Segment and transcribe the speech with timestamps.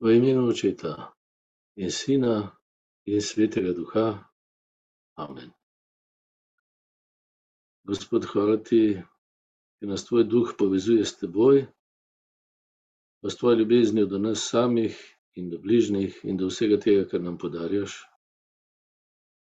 [0.00, 1.12] V imenu Očeta
[1.76, 2.56] in Sina
[3.04, 4.32] in Svetega Duha.
[5.16, 5.52] Amen.
[7.84, 8.96] Gospod, hvala ti,
[9.76, 11.66] ker nas tvoj duh povezuje s teboj,
[13.20, 14.96] pa s tvojo ljubeznijo do nas samih
[15.36, 18.00] in do bližnjih in do vsega tega, kar nam podarjaš.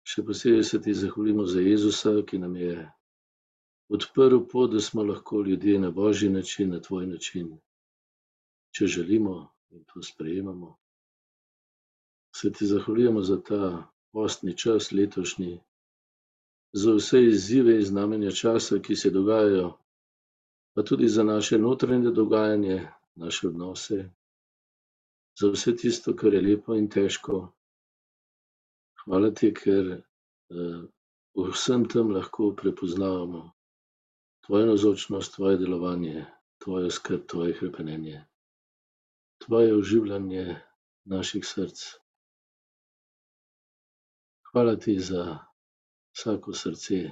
[0.09, 2.89] Še posebej se ti zahvalimo za Jezusa, ki nam je
[3.93, 7.59] odprl pot, da smo lahko ljudje na božji način, na tvoj način,
[8.72, 10.77] če želimo in to sprejemamo.
[12.37, 15.61] Se ti zahvaljujemo za ta postni čas letošnji,
[16.73, 19.73] za vse izzive in znamenja časa, ki se dogajajo,
[20.75, 24.11] pa tudi za naše notranje dogajanje, naše odnose,
[25.41, 27.53] za vse tisto, kar je lepo in težko.
[29.05, 30.03] Hvala ti, ker
[31.35, 33.51] v vsem tem lahko prepoznavamo
[34.47, 36.27] tvojo navzočnost, tvoje delovanje,
[36.59, 38.30] tvojo skrb, tvoje hrepenenje
[39.47, 40.57] tvoje oživljanje
[41.05, 41.79] naših src.
[44.53, 45.39] Hvala ti za
[46.13, 47.11] vsako srce,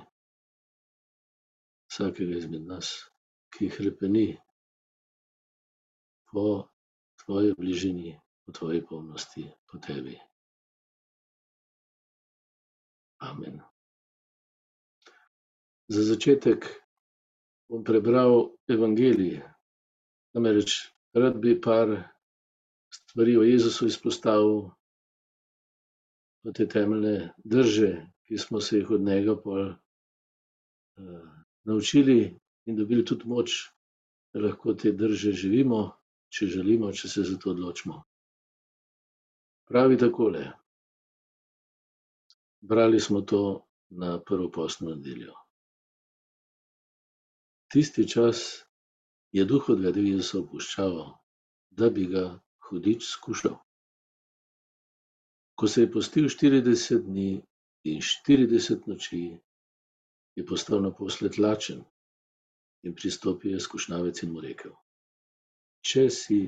[1.91, 2.91] vsakega izmed nas,
[3.55, 4.37] ki hrepeni
[6.33, 6.69] po
[7.25, 10.19] tvoji bližini, po tvoji polnosti, po tebi.
[13.19, 13.61] Amen.
[15.89, 16.67] Za začetek
[17.69, 19.41] bom prebral evangelij,
[20.35, 20.77] namreč
[21.15, 22.18] rad bi par
[23.11, 24.69] stvari o Jezusu izpostavil,
[26.43, 27.93] pa te temeljne drže,
[28.29, 29.79] ki smo se jih od njega pol uh,
[31.65, 33.55] naučili in dobili tudi moč,
[34.33, 35.81] da lahko te drže živimo,
[36.29, 38.03] če želimo, če se za to odločimo.
[39.69, 40.45] Pravi takole.
[42.61, 43.41] Brali smo to
[43.91, 45.33] na prvo postno nedeljo.
[47.73, 48.65] Tisti čas
[49.33, 51.05] je duh odvedel Jezusa v puščavo,
[51.71, 52.25] da bi ga
[52.69, 53.57] hudič skušal.
[55.59, 57.43] Ko se je postil štirideset dni
[57.85, 59.39] in štirideset noči,
[60.39, 61.83] je postal naposled lačen
[62.87, 64.75] in pristopil je skušnjavec in mu rekel:
[65.83, 66.39] Če si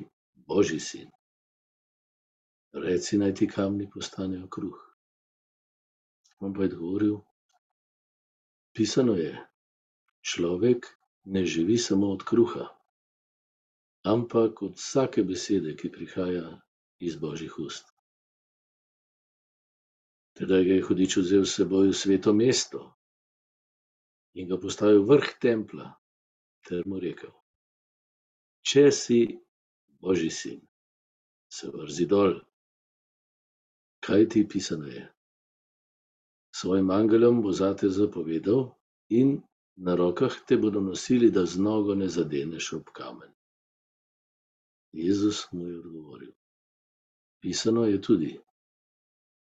[0.47, 1.09] božji sin,
[2.73, 4.79] reci, naj ti kamni postanejo kruh.
[6.39, 7.17] On pa je odgovoril:
[8.71, 9.35] Pisano je,
[10.23, 10.87] človek
[11.25, 12.69] ne živi samo od kruha,
[14.03, 16.61] ampak od vsake besede, ki prihaja
[16.99, 17.85] iz božjih ust.
[20.37, 22.81] Tedaj ga je hudič vzel s seboj v sveto mesto
[24.33, 25.91] in ga postavil vrh templja
[26.65, 27.33] ter mu rekel:
[28.63, 29.19] Če si
[29.99, 30.61] božji sin,
[31.51, 32.39] se vrzi dol,
[34.01, 35.03] kaj ti pisano je.
[36.55, 38.71] Svojim angelom bo zate zapovedal
[39.09, 39.41] in
[39.75, 43.31] na rokah te bodo nosili, da z nogo ne zadeneš ob kamen.
[44.93, 46.33] Jezus mu je odgovoril:
[47.41, 48.39] Pisano je tudi: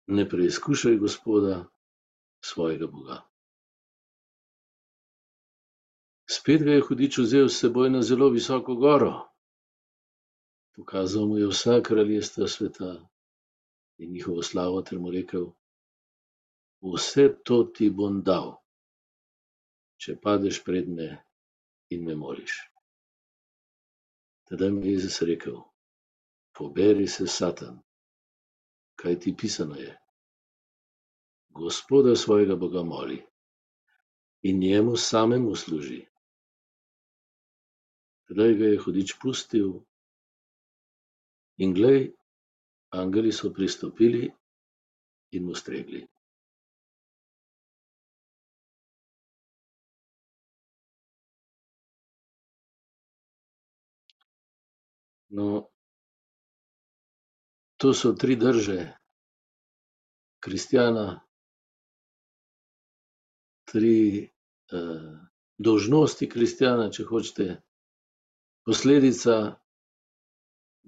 [0.07, 1.65] Ne preizkušaj Gospoda,
[2.45, 3.23] svojega Boga.
[6.31, 9.13] Spet ga je hudič vzel s seboj na zelo visoko goro.
[10.77, 12.91] Pokazal mu je vsa kraljestva sveta
[13.99, 15.47] in njihovo slavo ter mu rekel:
[16.83, 18.53] Vse to ti bom dal,
[19.99, 21.09] če padeš pred me
[21.91, 22.55] in me moliš.
[24.49, 25.57] Tedaj mu je Jezus rekel:
[26.57, 27.79] Poberi se, Satan,
[28.97, 29.99] kajti pisano je:
[31.51, 33.23] Gospoda svojega Boga moli
[34.43, 36.07] in njemu samemu služi.
[38.29, 39.73] Tedaj ga je hudič pustil
[41.57, 42.13] in glej,
[42.91, 44.31] angeli so pristopili
[45.31, 46.07] in mu stregli.
[55.29, 55.69] No,
[57.77, 58.97] to so tri drže
[60.41, 61.21] kristjana,
[63.65, 64.31] tri
[64.73, 65.19] uh,
[65.59, 67.49] dolžnosti kristjana, če hočete,
[68.65, 69.59] posledica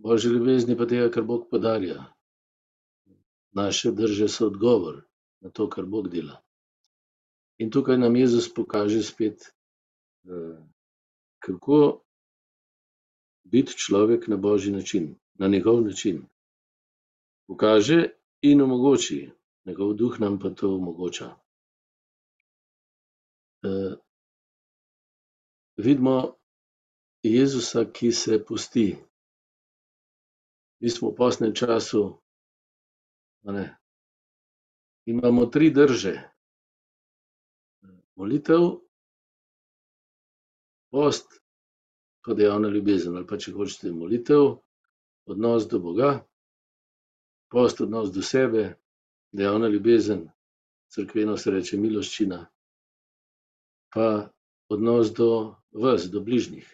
[0.00, 2.08] božje ljubezni pa tega, kar Bog podarja.
[3.52, 5.02] Naše drže so odgovor
[5.40, 6.40] na to, kar Bog dela.
[7.58, 9.52] In tukaj nam Jezus pokaže spet,
[10.24, 10.56] uh,
[11.44, 12.00] kako
[13.50, 16.22] biti človek na božji način, na njegov način.
[17.46, 18.06] Pokaže
[18.42, 19.30] in omogoči,
[19.64, 21.36] njegov duh nam pa to omogoča.
[23.62, 23.98] Uh,
[25.76, 26.34] vidimo
[27.22, 28.96] Jezusa, ki se pusti.
[30.80, 32.16] Mi smo v postnem času,
[33.42, 33.76] ne,
[35.06, 36.14] imamo tri drže.
[38.16, 38.80] Molitev,
[40.90, 41.40] post
[42.24, 44.58] pa dejavna ljubezen, ali pa če hočete molitev,
[45.30, 46.18] odnos do Boga
[47.50, 48.74] post odnos do sebe,
[49.32, 50.28] dejavna ljubezen,
[50.90, 52.44] cerkveno se reče miloščina,
[53.94, 54.30] pa
[54.70, 55.30] odnos do
[55.72, 56.66] vas, do bližnjih.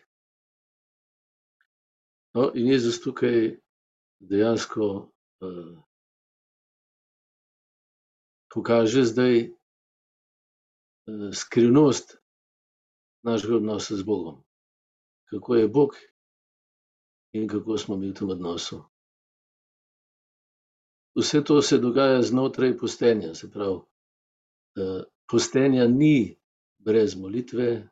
[2.36, 3.56] No, in Jezus tukaj
[4.20, 5.08] dejansko
[8.52, 9.36] pokaže zdaj
[11.32, 12.18] skrivnost
[13.24, 14.45] našega odnosa z Bogom.
[15.30, 15.96] Kako je Bog
[17.32, 18.82] in kako smo mi v tem odnosu.
[21.16, 23.80] Vse to se dogaja znotraj postenja, se pravi,
[25.30, 26.36] postenja ni
[26.78, 27.88] brez molitve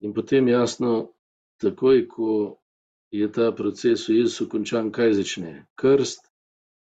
[0.00, 1.12] in potem jasno,
[1.62, 2.30] takoj ko
[3.10, 5.66] je ta proces v Jezusu končan, kaj začne?
[5.78, 6.26] Krst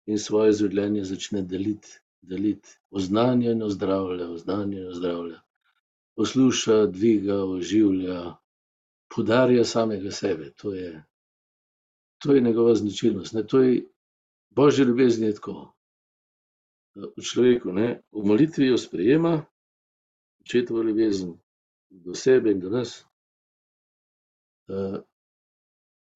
[0.07, 2.75] in svoje življenje začne deliti, deliti.
[2.91, 5.39] Oznanja in ozdravlja, oznanja in ozdravlja.
[6.17, 8.35] Posluša, dviga, oživlja,
[9.15, 11.03] poudarja samega sebe, to je,
[12.17, 13.85] to je njegova značilnost, ne, to je,
[14.49, 15.73] božja ljubezen je tako.
[16.97, 19.45] v človeku, ne, v molitvi jo sprejema,
[20.41, 21.35] očetovo ljubezen
[21.89, 23.03] do sebe in do nas.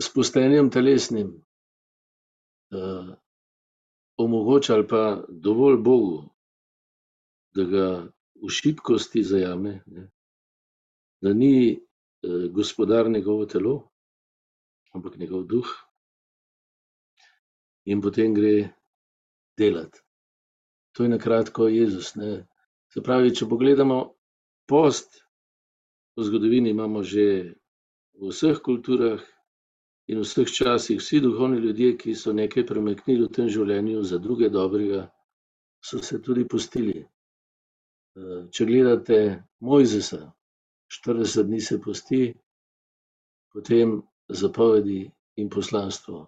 [0.02, 1.46] s postenjem telesnim,
[4.18, 6.30] omogoča ali pa dovolj Bogu,
[7.56, 7.86] da ga
[8.42, 10.10] v šibkosti zajame, ne.
[11.22, 11.80] Da ni
[12.54, 13.90] gospodar njegovo telo,
[14.94, 15.68] ampak njegov duh.
[17.86, 18.74] In potem gre
[19.58, 19.98] delat.
[20.92, 22.48] To je na kratko Jezus, ne.
[22.94, 24.14] Se pravi, če pogledamo
[24.68, 25.22] post
[26.18, 27.56] v zgodovini, imamo že
[28.20, 29.22] v vseh kulturah
[30.12, 34.20] in v vseh časih, vsi duhovni ljudje, ki so nekaj premaknili v tem življenju za
[34.20, 35.08] druge dobrega,
[35.82, 37.08] so se tudi postili.
[38.52, 39.18] če gledate
[39.64, 40.34] Mojzesa,
[40.92, 42.22] štirideset dni se posti,
[43.54, 45.06] potem zapovedi
[45.40, 46.26] in poslanstvo,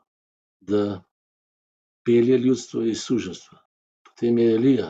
[0.61, 1.03] da
[2.05, 3.57] pelje ljudstvo iz suženjstva.
[4.03, 4.89] Potem je Elija,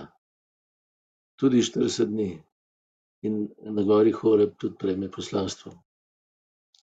[1.40, 2.31] tudi štirideset dni
[3.24, 5.74] in na gori Horeb tudi prejme poslanstvo.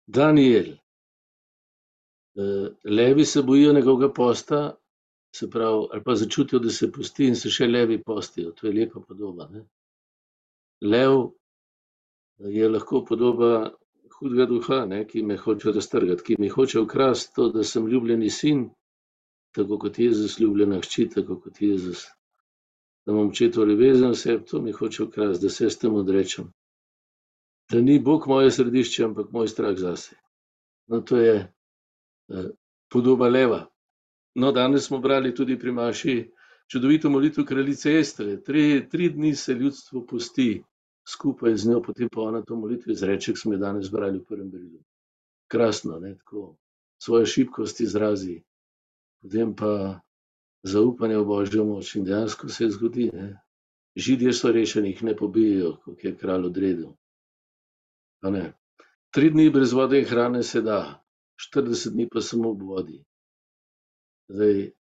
[0.06, 0.75] Danijel,
[2.84, 4.61] levi se bojijo njegovega posta,
[5.37, 8.73] se pravi, ali pa začutijo, da se posti, in se še levi postijo, to je
[8.73, 9.64] lepa podoba, ne.
[10.81, 11.17] Lev
[12.38, 13.71] je lahko podoba
[14.19, 18.31] hudega duha, ne, ki me hoče raztrgati, ki mi hoče ukrasti to, da sem ljubljeni
[18.31, 18.69] sin,
[19.55, 22.06] tako kot Jezus ljubljena hči, tako kot Jezus.
[23.06, 26.53] Da imam očetovo ljubezen v sebi, to mi hoče ukrasti, da se jaz temu odrečem.
[27.71, 30.17] Da ni Bog moje središče, ampak moj strah zase.
[30.87, 31.53] No, to je
[32.91, 33.67] podoba leva.
[34.35, 36.31] No, danes smo brali tudi pri maši
[36.69, 40.62] čudovito molitev kraljice Estre, tri, tri dni se ljudstvo posti
[41.08, 44.25] skupaj z njo, potem pa ona to molitev izreče, ke smo jo danes brali v
[44.25, 44.82] prvem berilu.
[45.49, 46.56] Krasno, ne, tako.
[46.99, 48.43] Svojo šibkost izrazi,
[49.23, 50.00] potem pa
[50.64, 53.35] zaupanje v božjo moč in dejansko se zgodi, ne.
[53.97, 56.91] Židje so rešeni, jih ne pobijejo, kot je kralj odredil.
[59.14, 61.00] Tri dni brez vode in hrane se da,
[61.41, 62.99] štirideset dni pa samo ob vodi.
[64.29, 64.73] Zdaj,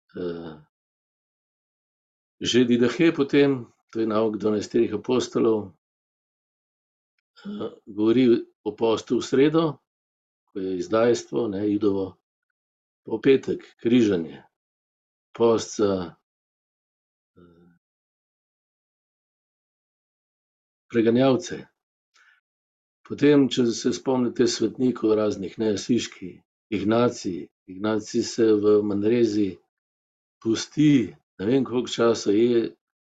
[2.42, 5.71] že didahe potem, to je nauk dvanajsteric apostolov,
[7.86, 8.27] govori
[8.63, 9.64] o postu v sredo,
[10.52, 12.16] ko je izdajstvo, ne, Judovo,
[13.06, 14.44] pa v petek križanje.
[15.35, 16.16] Post za
[20.92, 21.66] preganjalce.
[23.06, 25.75] Potem, če se spomnite svetnikov raznih, ne,
[26.73, 29.52] Ignacij, Ignacij se v Manrezi
[30.42, 32.71] posti, ne vem, koliko časa, je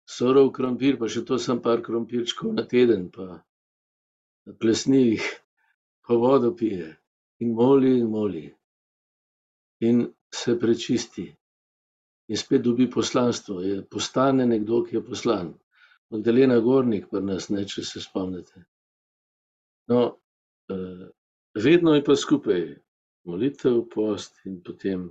[0.09, 3.43] surov krompir, pa še to samo par krompirčkov na teden pa
[4.59, 5.29] plesni jih
[6.07, 6.89] pa vodo pije.
[7.39, 8.43] In moli in moli.
[9.79, 11.25] In se prečisti.
[12.27, 15.53] In spet dobi poslanstvo, je, postane nekdo, ki je poslan.
[16.13, 18.63] Magdalena Gornik pri nas, ne, če se spomnite.
[19.91, 19.99] No,
[21.65, 22.63] vedno je pa skupaj
[23.27, 25.09] molitev, post in potem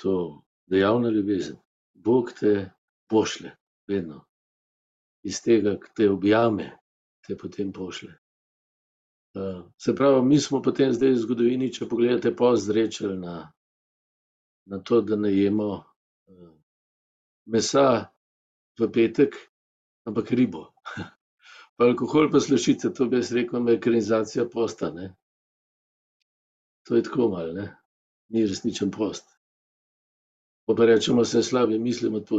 [0.00, 1.58] to, dejavna ljubezen.
[1.94, 2.70] Bog te
[3.10, 3.52] pošlje,
[3.88, 4.24] vedno.
[5.24, 6.70] Iz tega, ke te objame,
[7.26, 8.14] te potem pošlje.
[9.78, 13.52] Se pravi, mi smo potem zdaj v zgodovini, če pogledate, post zrečili na,
[14.70, 15.82] na to, da ne jemo
[17.50, 18.06] mesa
[18.78, 19.36] v petek,
[20.06, 20.70] ampak ribo.
[21.74, 25.08] Pa alkohol pa slaščice, to bi jaz rekel amerikanizacija posta, ne.
[26.86, 27.64] To je tako malo, ne.
[28.30, 29.26] Ni resničen post.
[30.68, 32.38] Pol pa rečemo: "Saj slabe misli ima to."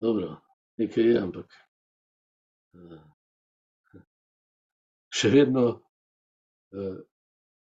[0.00, 0.40] Dobro,
[0.80, 1.52] nekaj je, ampak
[5.14, 5.64] še vedno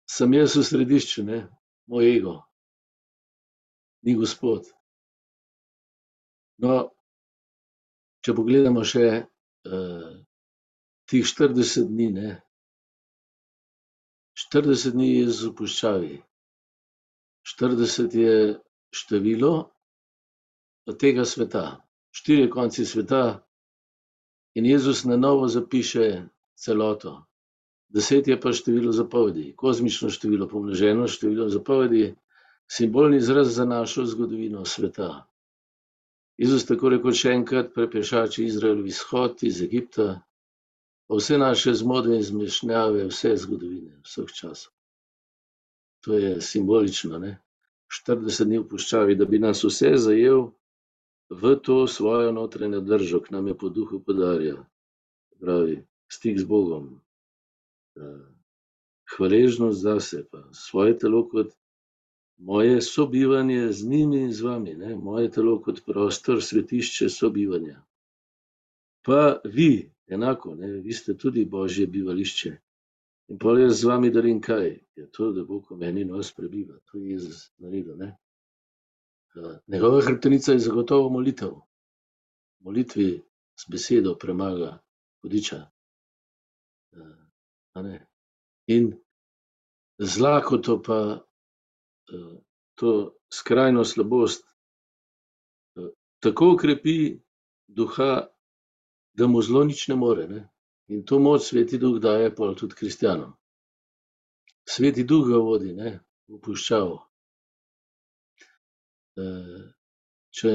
[0.07, 1.39] sem jaz v središču, ne,
[1.91, 2.35] moj ego.
[4.05, 4.69] Ni Gospod.
[6.63, 6.75] No,
[8.23, 10.11] če pogledamo še uh,
[11.11, 12.35] tih 40 dni, ne,
[14.39, 16.15] 40 dni je z opuščavi.
[17.45, 18.37] 40 je
[18.95, 19.55] število
[21.01, 21.65] tega sveta,
[22.15, 23.41] štiri konci sveta,
[24.55, 27.25] in Jezus na novo zapiše celoto.
[27.89, 32.15] Deset je pa število zapovedi, kozmično število, pomnoženo število zapovedi,
[32.67, 35.27] simbolni izraz za našo zgodovino sveta.
[36.37, 40.21] Jezus tako rekoč enkrat prepešači Izrael v izhod iz Egipta,
[41.07, 44.73] pa vse naše zmode in zmešnjave, vse zgodovine, vseh časov.
[46.05, 47.39] To je simbolično, ne?
[47.93, 50.49] 40 dni v puščavi, da bi nas vse zajel
[51.31, 54.57] v to svojo notranjo držo, ki nam je po duhu podarja.
[55.41, 55.79] Pravi,
[56.13, 57.01] stik z Bogom,
[59.17, 61.53] hvaležnost zase, pa svoje telo kot
[62.37, 64.95] moje sobivanje z njimi in z vami, ne?
[64.97, 67.83] moje telo kot prostor, svetišče sobivanja.
[69.05, 70.67] Pa vi, enako, ne?
[70.67, 72.57] vi ste tudi božje bivališče.
[73.29, 74.81] In pa jaz z vami darim kaj?
[74.97, 76.77] Je to, da Bog v meni nas prebiva.
[76.91, 77.97] To je Jezus naredil.
[77.97, 78.17] Ne?
[79.67, 81.55] Njegova hrbtenica je zagotovo molitev.
[82.61, 83.23] Molitvi
[83.57, 84.79] z besedo premaga
[85.23, 85.74] hudiča.
[88.75, 88.93] In
[89.99, 90.99] z lakoto pa
[92.75, 92.91] to
[93.33, 94.45] skrajno slabost
[96.25, 97.21] tako ukrepi
[97.69, 98.29] duha,
[99.15, 100.29] da mu zelo nič ne more.
[100.29, 100.49] Ne?
[100.89, 103.35] In to moč sveti duh daje pol tudi kristjanom.
[104.69, 106.97] Sveti duh ga vodi, ne, v puščavo.
[110.35, 110.53] Če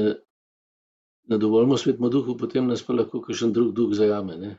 [1.30, 4.50] ne dovolimo svetmu duhu, potem nas pa lahko kakšen drug duh zajame, ne.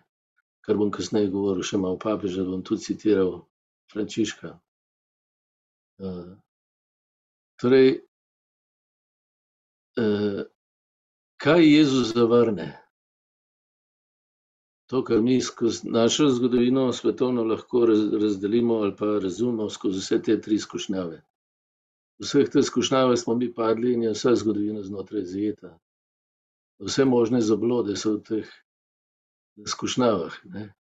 [0.62, 3.34] Kar bom kasneje govoril še malo papeža, bom tudi citiral
[3.94, 4.53] Frančiška.
[7.62, 7.89] Torej,
[11.41, 12.70] kaj Jezus zavrne?
[14.91, 20.41] To, kar mi skozi našo zgodovino svetovno lahko razdelimo ali pa razumemo skozi vse te
[20.41, 21.22] tri skušnjave.
[22.22, 25.77] Vseh teh skušnjavah smo mi padli in je vsa zgodovina znotraj zajeta.
[26.80, 28.51] Vse možne zablode so v teh
[29.67, 30.74] skušnjavah, ne.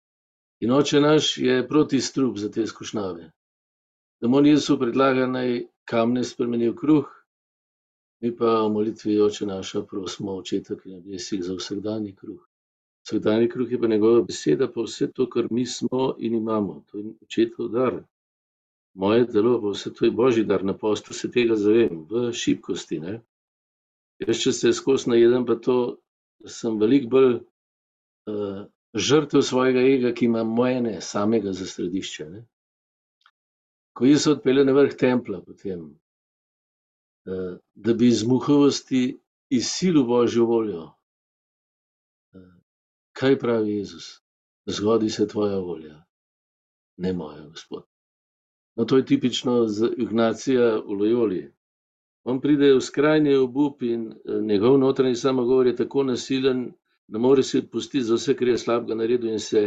[0.60, 3.30] In oče naš je protistrup za te skušnjave.
[4.20, 7.08] Demon Jezusu predlaga, naj kamne spremeni v kruh,
[8.20, 12.40] mi pa v molitvi oče naša prosimo očeta, ki je na nebesih za vsakdanji kruh.
[13.08, 16.82] Vsakdanji kruh je pa njegova beseda, pa vse to, kar mi smo in imamo.
[16.90, 18.02] To je očetov dar.
[18.94, 23.00] Moje telo, pa vse to je božji dar, na postu se tega zavem, v šibkosti.
[23.00, 23.20] Ne?
[24.20, 25.78] Jaz, če se skozi najedem, pa to
[26.44, 27.38] sem veliko bolj
[28.94, 32.28] žrtev svojega ega, ki ima mojene samega za središče.
[32.30, 32.44] Ne?
[33.92, 39.20] Ko jaz se odpeljem na vrh templa, potem, uh, da bi iz muhovosti
[39.50, 40.88] izsilil božjo voljo,
[43.20, 44.22] Kaj pravi Jezus?
[44.66, 46.04] Zgodi se tvoja volja,
[46.96, 47.82] ne moja, Gospod.
[48.76, 51.54] No, to je tipično z Ignacija v Lojoli.
[52.24, 56.72] On pride v skrajni obup in eh, njegov notranji samogovor je tako nasilen,
[57.10, 59.62] da mora si odpustiti za vse, kar je slabega naredil in se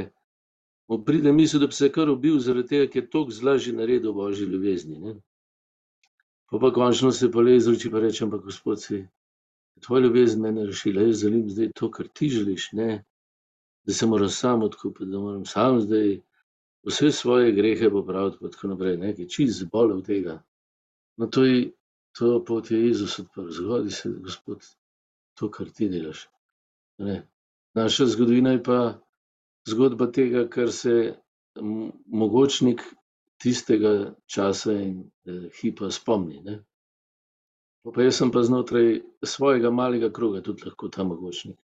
[0.87, 3.73] mu pride misel, da bi se kar ubil zaradi tega, ker je toliko zla že
[3.75, 4.99] naredil Božji ljubezni.
[4.99, 5.15] Ne?
[6.51, 9.01] Pa pa končno se pa le izruči pa reče, ampak Gospod si,
[9.81, 13.03] tvoja ljubezen mene rešila, jaz želim zdaj to, kar ti želiš, ne,
[13.85, 16.19] da se moram sam odkupiti, da moram sam zdaj
[16.83, 20.43] vse svoje grehe popraviti, pa tako naprej, nekaj čist zbolel tega.
[21.17, 21.71] No, to je,
[22.17, 24.63] to pot je Jezus odprl, zgodi se, Gospod,
[25.33, 26.27] to, kar ti delaš.
[26.97, 27.32] Ne.
[27.73, 28.79] Naša zgodovina je pa
[29.67, 31.15] zgodba tega, kar se
[32.05, 32.81] mogočnik
[33.41, 36.41] tistega časa in eh, hipa spomni.
[36.43, 36.59] Ne.
[37.83, 41.57] Pa jaz sem pa znotraj svojega malega kroga tudi lahko ta mogočnik.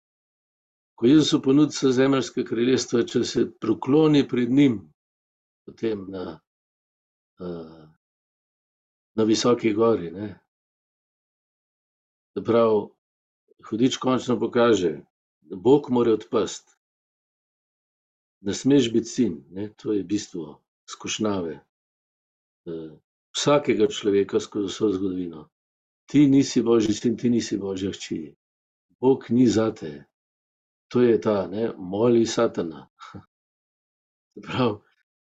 [0.98, 4.80] Ko Jezus ponudi vse zemeljske kraljestva, če se prokloni pred njim,
[5.66, 6.40] potem na,
[9.14, 10.10] na visoki gori.
[10.12, 10.32] Ne?
[12.46, 12.88] Prav,
[13.70, 15.07] hudič končno pokaže, da
[15.56, 16.74] Bog mora odpasti.
[18.42, 19.74] Ne smeš biti sin, ne?
[19.74, 21.60] to je bistvo skušnjave.
[23.36, 25.50] Vsakega človeka skozi vso zgodovino.
[26.06, 28.36] Ti nisi božji sin, ti nisi božja hči.
[29.00, 30.06] Bog ni zate,
[30.88, 32.88] to je ta, ne, moli satana.
[34.46, 34.80] Prav,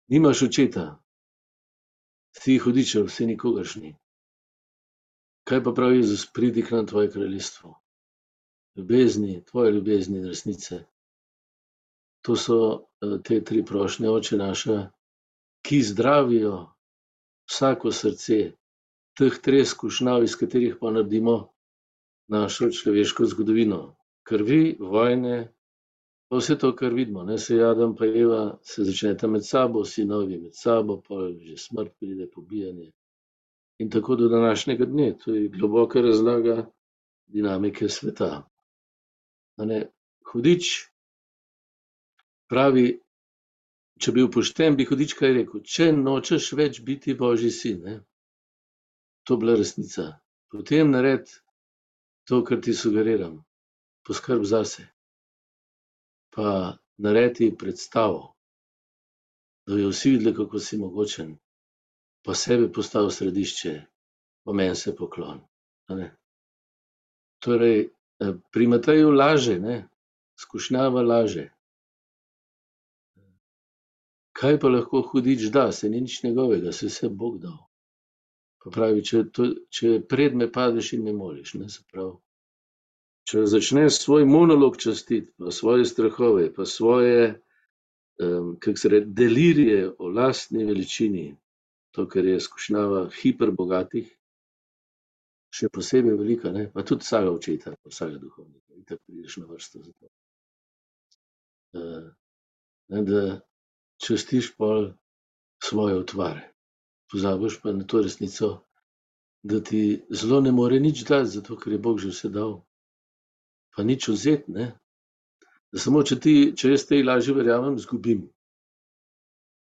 [0.07, 1.03] nimaš očeta,
[2.31, 3.95] si hudičev, si nikogaršni.
[5.43, 7.80] Kaj pa pravi Jezus, pridi k nam tvoje kraljestvo?
[8.75, 10.83] Ljubezni, tvoje ljubezni in resnice.
[12.21, 14.77] To so eh, te tri prošnje oče naša,
[15.61, 16.57] ki zdravijo
[17.49, 18.51] vsako srce,
[19.17, 21.51] teh treh skušnjav, iz katerih pa naredimo
[22.27, 23.95] našo človeško zgodovino.
[24.23, 25.51] Krvi, vojne,
[26.29, 30.37] pa vse to, kar vidimo, ne se Adam pa Eva se začneta med sabo, sinovi
[30.37, 32.91] med sabo, pa že smrt pride, pobijanje.
[33.79, 36.69] In tako do današnjega dne, to je globoka razlaga
[37.27, 38.50] dinamike sveta.
[39.61, 39.81] Ne,
[40.31, 40.67] hudič
[42.49, 42.85] pravi,
[44.01, 47.95] če bi bil pošten, bi hudič kaj rekel: "Če nočeš več biti božji sin, ne,
[49.23, 50.07] to bila resnica,
[50.49, 51.37] potem naredi
[52.25, 53.37] to, kar ti sugeriram.
[54.07, 54.87] Poskrbi zase.
[56.33, 58.33] Pa naredi predstavo,
[59.67, 61.35] da bojo vsi videli, kako si mogočen,
[62.25, 63.73] pa sebe postavi središče
[64.43, 64.95] pa meni se
[65.89, 66.07] ne."
[67.39, 67.89] Torej,
[68.51, 69.77] pri Mateju laže, ne,
[70.39, 71.49] skušnjava laže.
[74.37, 77.59] Kaj pa lahko hudič da, saj ni nič njegovega, saj vse Bog dal.
[78.61, 82.13] Pa pravi, če to, če pred me padeš in me moliš, ne, se pravi,
[83.29, 87.41] če začneš svoj monolog častiti pa svoje strahove pa svoje,
[88.21, 91.31] kako se reče, delirije o lastni veličini,
[91.91, 94.09] to, kar je skušnjava hiperbogatih,
[95.51, 99.83] še posebej velika, ne, pa tudi vsakega očeta pa vsakega duhovnika, itak prideš na vrsto
[99.83, 100.11] za to.
[102.91, 103.21] ne, da
[104.03, 104.91] častiš pol
[105.63, 106.49] svoje utvare.
[107.11, 108.49] Pozabiš pa na to resnico,
[109.43, 112.61] da ti zelo ne more nič dati, zato ker je Bog že vse dal.
[113.75, 114.71] Pa nič vzeti, ne.
[115.71, 118.25] Da samo če ti, če jaz tej laži verjamem, izgubim.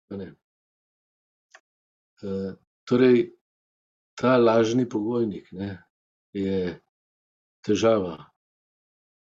[0.10, 0.34] A ne.
[2.86, 3.32] torej
[4.16, 5.84] ta lažni pogojnik, ne,
[6.34, 6.80] je
[7.66, 8.18] težava.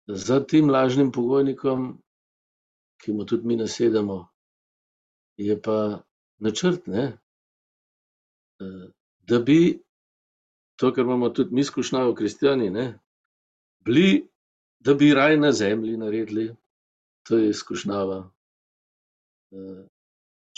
[0.07, 1.91] Za tem lažnim pogojnikom,
[3.00, 4.24] ki mu tudi mi nasedamo,
[5.38, 6.01] je pa
[6.39, 7.12] načrt, ne.
[9.29, 9.80] da bi
[10.75, 12.99] to, kar imamo tudi mi skušnjavo kristjani, ne,
[13.86, 14.27] bili,
[14.80, 16.56] da bi raj na zemlji naredili.
[17.27, 18.32] To je skušnjava.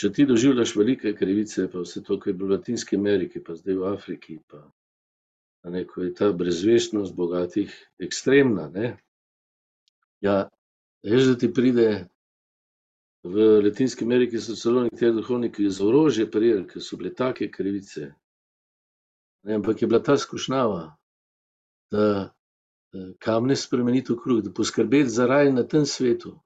[0.01, 3.53] Če ti doživljaš velike krivice pa vse to, ke je bilo v Latinski Ameriki pa
[3.53, 4.63] zdaj v Afriki pa,
[5.69, 8.95] ne, ko je ta brezvestnost bogatih ekstremna, ne.
[10.25, 10.47] Ja,
[11.05, 11.85] veš, da ti pride
[13.21, 18.09] v Latinski Ameriki so celo nekateri duhovniki z orožje prijeli, ker so bile take krivice.
[19.45, 20.81] Ne, ampak je bila ta skušnjava,
[21.93, 22.07] da,
[23.21, 26.39] kamne spremeniti v kruh, da poskrbeti za raj na tem svetu.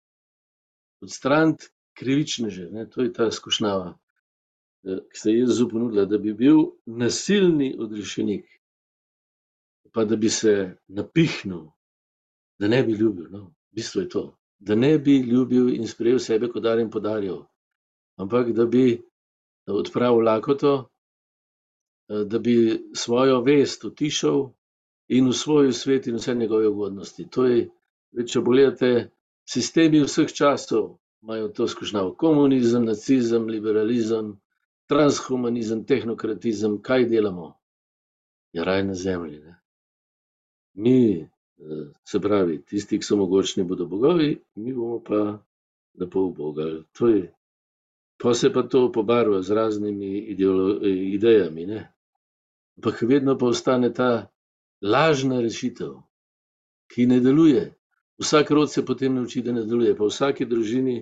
[1.03, 3.95] Odstraniti krivičneže, ne, to je ta skušnjava.
[4.85, 8.45] ke se je Jezusu ponudila, da bi bil nasilni odrešenik.
[9.91, 11.63] Pa da bi se napihnil,
[12.59, 14.37] da ne bi ljubil, no, bistvo je to.
[14.59, 17.45] Da ne bi ljubil in sprejel sebe kot dar in podarjal,
[18.17, 19.01] ampak da bi
[19.67, 20.89] odpravil lakoto,
[22.07, 22.55] da bi
[22.93, 24.51] svojo vest utišal
[25.07, 27.27] in osvojil svet in vse njegove ugodnosti.
[27.31, 27.69] To je,
[28.27, 29.09] če pogledate,
[29.49, 32.13] sistemi vseh časov imajo to skušnjavo.
[32.13, 34.35] Komunizem, nacizem, liberalizem,
[34.85, 37.55] transhumanizem, tehnokratizem, kaj delamo?
[38.53, 39.55] Ja, raj na zemlji, ne.
[40.73, 41.29] Mi,
[42.05, 45.39] se pravi, tisti, ki so mogočni, bodo bogovi, mi bomo pa
[45.99, 46.83] lepo ubogali.
[46.99, 47.23] To je,
[48.21, 50.19] pol se pa to pobarva z raznimi
[51.15, 51.81] idejami, ne.
[52.77, 54.27] Ampak vedno pa ostane ta
[54.81, 55.97] lažna rešitev,
[56.93, 57.71] ki ne deluje.
[58.21, 61.01] Vsak rod se potem nauči, da ne deluje, pa v vsaki družini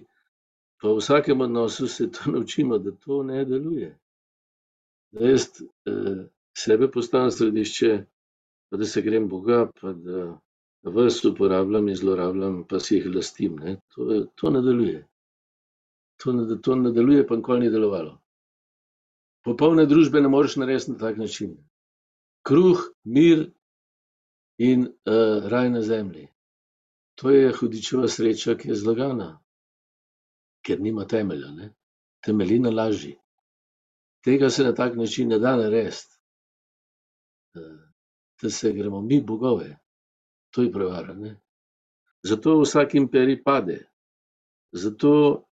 [0.84, 4.00] pa v vsakem odnosu se to naučimo, da to ne deluje.
[5.12, 5.48] Da jaz,
[6.58, 8.06] sebe postavim v središče
[8.70, 10.42] pa da se grem boga pa da
[10.84, 15.08] vas uporabljam in zlorabljam pa si jih lastim, ne, to, to ne deluje.
[16.24, 18.18] To to ne deluje pa nikoli ni delovalo.
[19.44, 21.56] Popolne družbe ne moreš narediti na tak način.
[22.44, 23.52] Kruh, mir
[24.58, 24.88] in,
[25.48, 26.28] raj na zemlji.
[27.16, 29.43] To je hudičeva sreča, ki je zlagana.
[30.64, 31.74] Ker nima temelja, ne.
[32.24, 33.14] Temelji na laži.
[34.24, 36.14] Tega se na tak način ne da narediti.
[38.42, 39.80] da se gremo mi bogove.
[40.52, 41.40] To je prevara, ne.
[42.24, 43.90] Zato vsak imperij pade.
[44.72, 45.44] Zato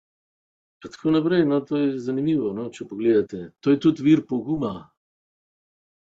[0.82, 3.52] pa tako naprej, no, to je zanimivo, no, če pogledate.
[3.60, 4.90] To je tudi vir poguma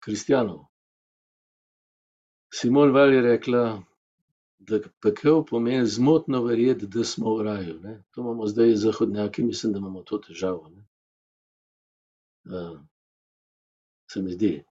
[0.03, 0.65] kristjanov.
[2.53, 3.83] Simone Weil je rekla,
[4.67, 8.03] da pekel pomeni zmotno verjeti, da smo v raju, ne.
[8.11, 10.83] To imamo zdaj zahodnjaki, mislim, da imamo to težavo, ne.
[14.11, 14.63] se mi zdi.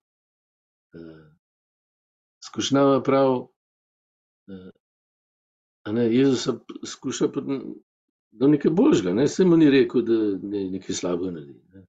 [2.45, 3.47] skušnjava pravi,
[5.85, 7.29] a ne, Jezusa skuša
[8.33, 11.87] do nekaj boljšega, ne, saj mu ni rekel, da naj nekaj slabega naredi, ne.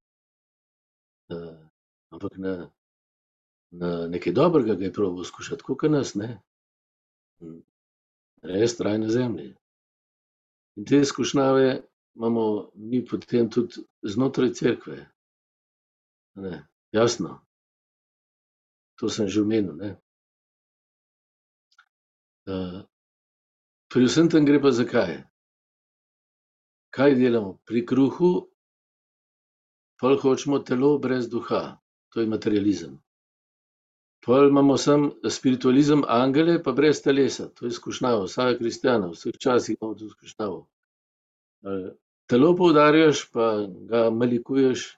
[2.09, 2.55] ampak na,
[3.71, 6.41] na nekaj dobrega ga je probal skušati, ke nas, ne.
[8.43, 9.53] Res traj na zemlji.
[10.77, 11.81] In te izkušnjave
[12.15, 14.97] imamo mi potem tudi znotraj cerkve.
[16.35, 17.39] Ne, jasno.
[18.99, 19.91] To sem že omenil, ne.
[23.89, 25.23] Pri vsem tem gre pa za kaj?
[26.93, 27.59] Delamo?
[27.65, 28.49] Pri kruhu
[29.99, 31.79] pol hočemo telo brez duha.
[32.13, 33.02] To je materializem.
[34.25, 37.49] Pol imamo samo spiritualizem, angele pa brez telesa.
[37.49, 40.67] To je skušnjava vsakega kristjana, vseh časih imamo to skušnjavo.
[42.31, 44.97] Telo poudarjaš pa ga malikuješ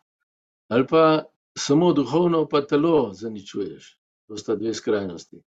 [0.70, 1.24] ali pa
[1.58, 3.98] samo duhovno pa telo zaničuješ.
[4.28, 5.42] To sta dve skrajnosti.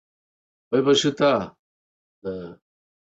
[0.71, 1.35] Pol je pa še ta,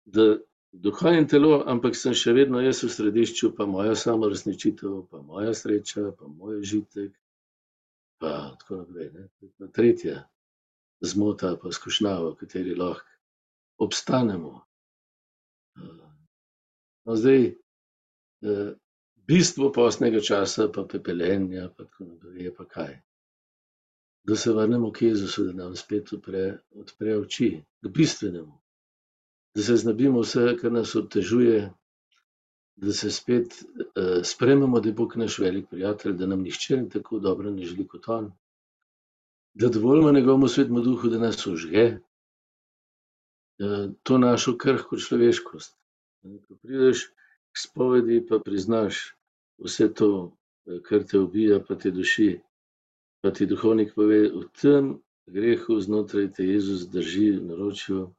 [0.06, 0.26] da
[0.72, 5.54] duha in telo, ampak sem še vedno jaz v središču, pa moja samouresničitev, pa moja
[5.54, 7.10] sreča, pa moj užitek,
[8.22, 9.28] pa tako naprej, ne.
[9.58, 10.22] Pa tretja
[11.00, 13.06] zmota pa skušnjava, v kateri lahko
[13.78, 14.60] obstanemo.
[17.04, 17.52] No, zdaj,
[19.28, 22.94] bistvo postnega časa pa pepelenja pa tako naprej je pa kaj?
[24.26, 27.50] Da se vrnemo k Jezusu, da nam spet odpre, odpre oči
[27.84, 28.56] k bistvenemu.
[29.54, 31.60] Da se znebimo vsega, kar nas otežuje,
[32.76, 33.54] da se spet,
[34.24, 38.08] sprejmemo, da je Bog naš velik prijatelj, da nam nihče tako dobro ne želi kot
[38.08, 38.32] on.
[39.58, 41.98] Da dovolimo njegovemu svetemu duhu, da nas ožge,
[44.02, 45.72] to našo krhko človeškost.
[46.48, 47.06] Ko prideš
[47.52, 49.14] k spovedi pa priznaš
[49.64, 50.36] vse to,
[50.84, 52.40] kar te ubija pa te duši,
[53.22, 54.92] pa ti duhovnik pove: "V tem
[55.26, 58.14] grehu znotraj te Jezus drži v naročju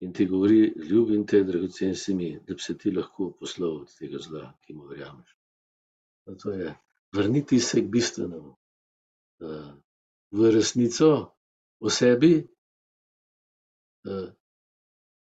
[0.00, 3.98] in ti govori: ljubim te, dragoceni si mi, da bi se ti lahko poslovil od
[3.98, 5.36] tega zla, ki mu verjameš."
[6.42, 6.74] To je
[7.12, 8.56] vrniti se k bistvenemu.
[10.32, 11.10] V resnico
[11.80, 12.46] o sebi,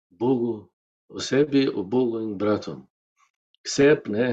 [0.09, 0.69] Bogu,
[1.09, 2.85] o sebi, o Bogu in bratom.
[3.61, 4.29] K sebi, ne.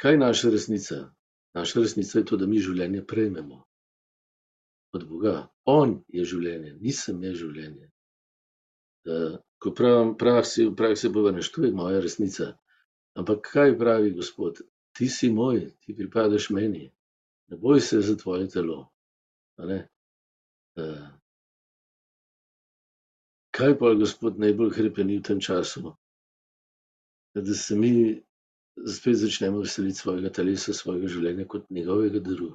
[0.00, 1.14] Kaj je naša resnica?
[1.54, 3.62] Naša resnica je to, da mi življenje prejmemo
[4.94, 5.48] od Boga.
[5.64, 7.90] On je življenje, nisem jaz življenje.
[9.58, 12.52] ko pravim v praksi, v praksi povedano, to je moja resnica.
[13.16, 14.60] Ampak kaj pravi Gospod?
[14.94, 16.90] Ti si moj, ti pripadaš meni.
[17.48, 18.88] Ne boj se za tvoje telo,
[19.58, 19.88] ne.
[23.54, 25.94] Kaj pol Gospod najbolj hrepeni v tem času?
[27.34, 28.22] Da se mi
[28.86, 32.50] spet začnemo veseliti svojega telesa, svojega življenja kot njegovega daru.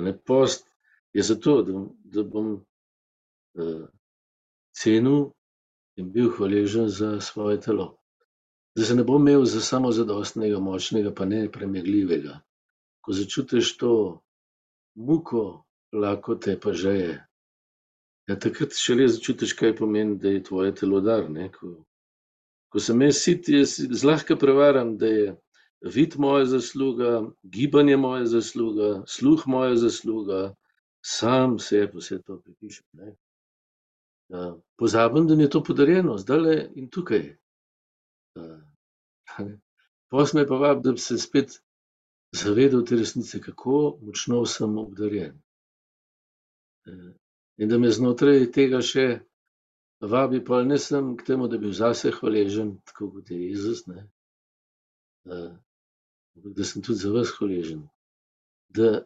[0.00, 0.64] Ne, post
[1.12, 1.84] je zato, da
[2.16, 2.54] da bom,
[4.72, 5.32] cenil
[5.96, 7.96] in bil hvaležen za svoje telo.
[8.76, 12.40] Da se ne bom imel za samozadostnega, močnega pa nepremagljivega.
[13.00, 13.92] Ko začutiš to
[14.94, 17.14] muko lakote pa žeje,
[18.28, 21.78] ja, takrat šele začutiš, kaj pomeni, da je tvoje telo dar, ne, ko
[22.70, 25.36] ko sem jaz sit, jaz zlahka prevaram, da je
[25.94, 30.54] vid moja zasluga, gibanje moja zasluga, sluh moja zasluga,
[31.02, 33.16] sam sebi vse to pripišem, ne.
[34.78, 37.24] pozabim, da mi je to podarjeno zdajle in tukaj.
[40.10, 41.58] Pol se me pa vabi, da se spet
[42.32, 45.42] zavedal te resnice, kako močno sem obdarjen.
[47.58, 49.20] In da me znotraj tega še
[50.00, 54.06] vabi pol ne samo k temu, da bi zase hvaležen, tako kot je Jezus, ne,
[55.28, 57.82] ampak da sem tudi za vas hvaležen.
[58.68, 59.04] Da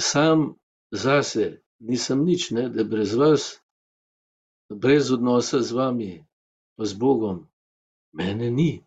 [0.00, 0.54] sam
[0.90, 3.60] zase nisem nič, ne, da brez vas,
[4.68, 6.26] brez odnosa z vami
[6.76, 7.46] pa z Bogom
[8.12, 8.85] mene ni.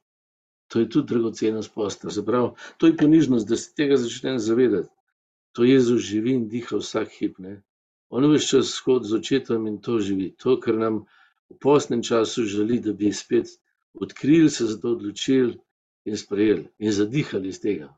[0.70, 2.10] To je tudi dragocenost posta.
[2.26, 4.90] Pravi, to je ponižnost, da se tega začnem zavedati.
[5.58, 7.62] To Jezus živi in diha vsak hip, ne.
[8.10, 10.30] On ves čas hodi z očetom in to živi.
[10.42, 11.02] To, kar nam
[11.50, 13.50] v postnem času želi, da bi spet
[13.94, 15.58] odkrili, se za to odločili
[16.06, 17.90] in sprejeli in zadihali iz tega.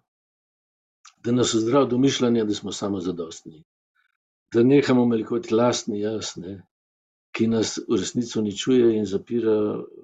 [1.24, 3.64] Da nas ozdravi domišljanje, da smo samozadostni.
[4.54, 6.62] Da nehamo malikovati lastni jaz, ne,
[7.32, 9.56] ki nas v resnici uničuje in zapira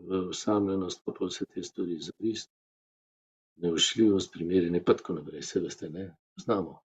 [0.07, 2.51] v osamljenost pa pol vse te stvari, zavist,
[3.63, 6.77] nevoščljivost, primerjanje pa tako naprej, saj veste, ne, poznamo.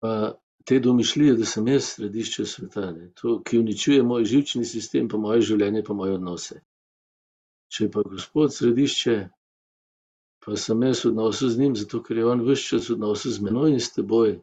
[0.00, 0.14] Pa
[0.64, 5.20] te domišljije, da sem jaz središče sveta, ne, to, ki uničuje moj živčni sistem pa
[5.20, 6.60] moje življenje pa moje odnose.
[7.72, 9.16] Če pa Gospod središče,
[10.44, 13.32] pa sem jaz v odnosu z njim, zato ker je on ves čas v odnosu
[13.32, 14.38] z menoj in s teboj,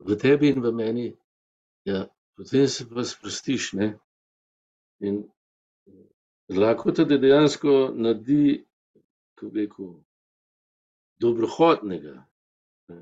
[0.00, 1.06] v tebi in v meni,
[1.88, 3.92] ja, potem se pa sprostiš, ne.
[5.00, 5.22] In
[6.52, 8.64] lakota te dejansko naredi,
[9.40, 9.94] kako rekel,
[11.20, 12.26] dobrohotnega.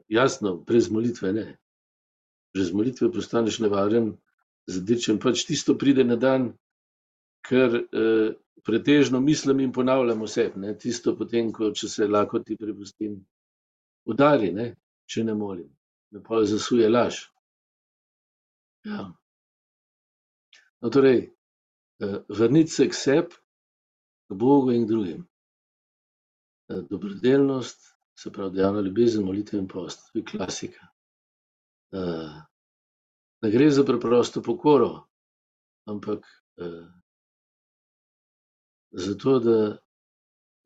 [0.09, 1.59] Jasno, brez molitve ne.
[2.55, 4.13] Brez molitve postaneš nevaren
[4.69, 6.53] zadičem, pač tisto pride na dan,
[7.43, 10.51] kar uh, pretežno mislim in ponavljam vse.
[10.81, 13.17] Tisto potem, ko če se lahko ti prepustim,
[14.07, 14.75] udari, ne?
[15.09, 15.69] če ne molim,
[16.13, 17.23] me pa zasuje laž.
[18.85, 19.09] Ja.
[20.83, 21.31] No, torej,
[22.05, 23.41] uh, vrniti se k sebi,
[24.29, 25.25] k Bogu in drugim.
[26.69, 30.89] Uh, dobrodelnost, se pravi, dejavna ljubezen, molitev in post, to je klasika.
[31.93, 32.37] Uh,
[33.43, 35.07] ne gre za preprosto pokoro,
[35.87, 36.27] ampak
[36.57, 36.87] uh,
[38.93, 39.79] zato, da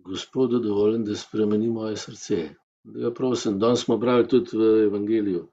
[0.04, 2.54] Gospodu dovolim, da spremeni moje srce.
[2.84, 5.44] Da ga prosim, danes smo brali tudi v Evangeliju.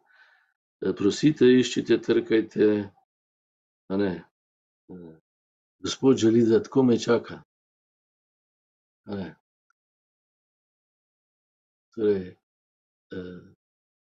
[0.97, 2.69] Prosite, iščite, trkajte.
[5.79, 7.41] Gospod želi, da tako me čaka.
[11.99, 12.35] Torej,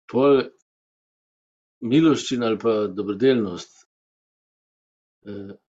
[0.08, 0.38] pol
[1.84, 3.82] miloščina ali pa dobrodelnost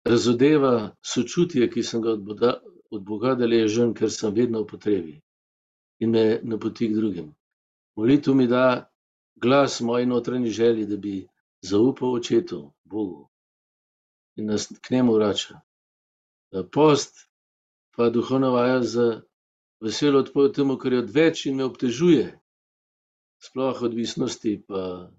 [0.07, 2.15] razodeva sočutje, ki sem ga
[2.91, 5.15] od Boga deležen, ker sem vedno v potrebi
[5.99, 7.31] in me napoti k drugim.
[7.97, 8.87] Molitev mi da
[9.35, 11.27] glas moji notranji želji, da bi
[11.61, 13.27] zaupal očetu, Bogu
[14.37, 15.59] in nas k njemu vrača.
[16.71, 17.27] Post
[17.97, 19.21] pa duhovna vaja za
[19.83, 22.31] veselo odpoveď temu, kar je odveč in me obtežuje,
[23.43, 25.11] sploh odvisnosti pa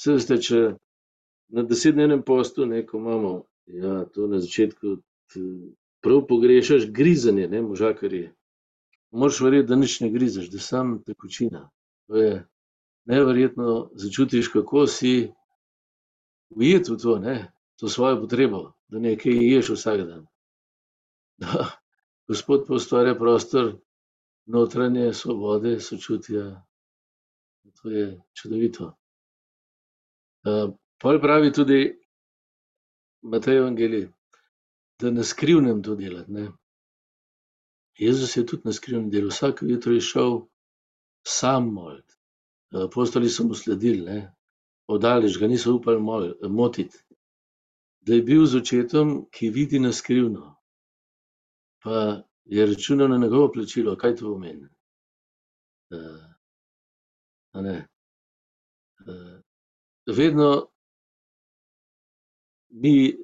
[0.00, 0.60] saj veste, če
[1.52, 3.32] na desetdnevnem postu, ne, ko imamo
[3.68, 4.96] Ja, to na začetku
[6.00, 8.30] prav pogrešaš grizanje, ne, možakarji.
[9.10, 11.70] Moraš verjeti, da nič ne grizeš, da samo tekočina.
[12.06, 12.46] To je
[13.04, 15.32] neverjetno, začutiš, kako si
[16.48, 20.26] ujet v to, ne, to svojo potrebo, da nekaj ješ vsak dan.
[21.38, 21.68] Da,
[22.28, 23.76] Gospod pa ustvarja prostor
[24.48, 26.64] notranje svobode, sočutja.
[27.82, 28.92] To je čudovito.
[30.98, 31.98] Pol pravi tudi,
[33.22, 34.08] Matej Evangelij,
[35.00, 36.48] da na skrivnem to delati, ne.
[37.98, 40.40] Jezus je tudi na skrivnem delal, vsako jutro je šel
[41.26, 42.16] sam molit.
[42.72, 44.34] Apostoli so mu sledili, ne,
[44.86, 46.00] od daleč ga niso upali
[46.48, 46.98] motiti.
[48.00, 50.56] Da je bil z očetom, ki vidi na skrivno,
[51.82, 54.68] pa je računal na njegovo plačilo, kaj to pomeni?
[57.52, 57.86] A ne.
[60.06, 60.68] Vedno
[62.70, 63.16] mi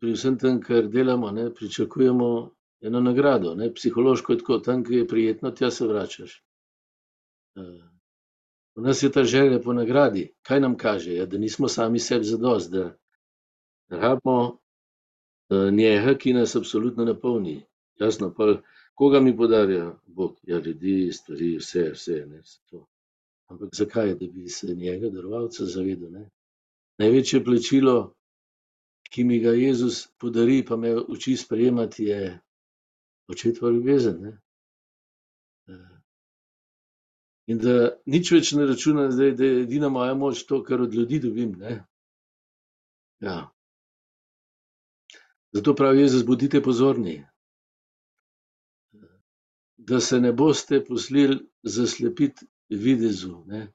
[0.00, 4.98] pri vsem tem, kar delamo, ne, pričakujemo eno nagrado, ne, psihološko je tako, tam, kjer
[4.98, 6.42] je prijetno, tja se vračaš.
[8.76, 10.34] V nas je ta želja po nagradi.
[10.42, 11.14] Kaj nam kaže?
[11.14, 12.96] Ja, da nismo sami sebi zadosti, da
[13.88, 14.58] rabimo
[15.72, 17.62] njega, ki nas absolutno napolni.
[18.00, 18.56] Jasno, pol
[18.94, 20.36] koga mi podarja Bog?
[20.42, 22.86] Ja, ljudi, stvari, vse, vse, ne, to.
[23.46, 24.14] Ampak zakaj?
[24.14, 26.30] Da bi se njega, darovalca, zavedal, ne.
[26.98, 28.14] Največje plačilo,
[29.12, 32.40] ki mi ga Jezus podari, pa me uči sprejemati, je
[33.28, 34.38] očetova ljubezen, ne.
[37.46, 37.74] In da
[38.10, 41.52] nič več ne računam zdaj, da je edina moja moč to, kar od ljudi dobim,
[41.60, 41.76] ne.
[43.22, 43.36] Ja.
[45.54, 47.22] Zato pravi Jezus: "Bodite pozorni,
[49.78, 53.72] da se ne boste pustili zaslepiti videzu, ne,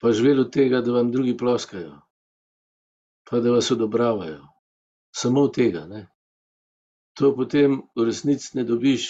[0.00, 2.08] pa živeli od tega, da vam drugi ploskajo
[3.30, 4.46] pa da vas odobravajo.
[5.16, 6.06] Samo od tega, ne.
[7.18, 9.08] To potem v resnici ne dobiš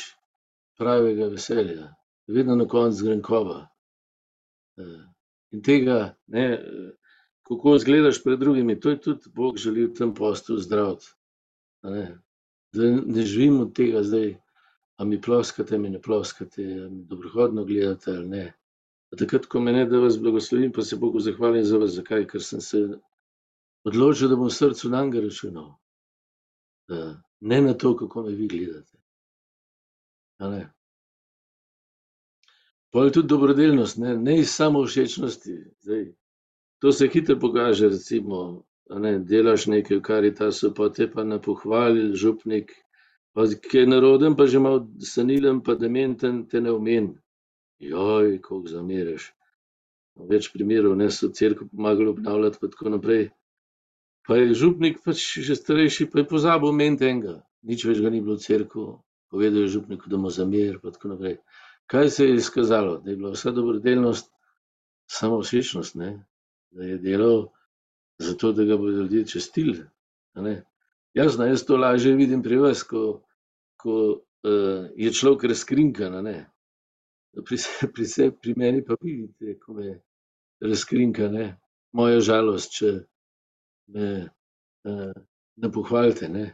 [0.78, 1.92] pravega veselja.
[2.26, 3.66] Vedno na koncu grenkoba.
[5.52, 6.46] In tega, ne,
[7.46, 11.06] kako izgledaš pred drugimi, to je tudi Bog želi v tem postu zdraviti,
[11.82, 12.06] a ne.
[12.72, 14.34] Da ne živim od tega zdaj,
[14.98, 18.46] a mi ploskate, mi ne ploskate, a me dobrohotno gledate ali ne.
[19.18, 21.94] Takrat, ko me ne, da vas blagoslovim, pa se Bogu zahvalim za vas.
[21.96, 22.26] Zakaj?
[22.28, 22.80] Ker sem se
[23.88, 25.70] odločil, da bom v srcu nanj računal.
[27.40, 28.98] Ne na to, kako me vi gledate.
[30.38, 30.50] A.
[32.92, 35.56] Pol je tudi dobrodelnost, ne, ne iz samovšečnosti.
[35.80, 36.04] Zdaj,
[36.78, 41.40] to se hitro pokaže, recimo, a ne, delaš nekaj v Karitasu, pol te pa ne
[41.42, 42.72] pohvali župnik,
[43.38, 47.14] pa ke je naroden pa že malo senilen pa dementen, te ne omeni.
[47.78, 49.32] koliko zameriš.
[50.18, 53.30] Več primerov, ne, so cerkev pomagali obnavljati pa tako naprej.
[54.26, 57.46] Pa je župnik pač že starejši, pa je pozabil omeniti enega.
[57.62, 58.98] Nič več ga ni bilo v cerkvi,
[59.30, 61.38] povedal je župniku, da mu zameri pa tako naprej.
[61.86, 62.98] Kaj se je izkazalo?
[62.98, 64.32] Da je bila vsa dobrodelnost
[65.06, 66.26] samovšečnost, ne.
[66.74, 67.46] Da je delal
[68.18, 69.78] zato, da ga bodo ljudje častili,
[70.34, 70.64] a ne.
[71.14, 73.22] Jasno, jaz to lažje vidim pri vas, ko,
[73.78, 73.94] ko
[74.96, 76.38] je človek razkrinkan, ne.
[77.46, 77.56] Pri
[77.94, 79.98] pri pri meni pa vidite, ko me
[80.64, 81.50] razkrinka, ne,
[81.92, 82.94] moja žalost, če
[83.94, 84.08] me
[85.58, 86.46] ne pohvalite, ne.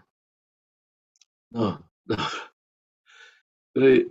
[1.54, 1.78] No,
[2.10, 2.44] dobro.
[3.74, 4.04] Torej,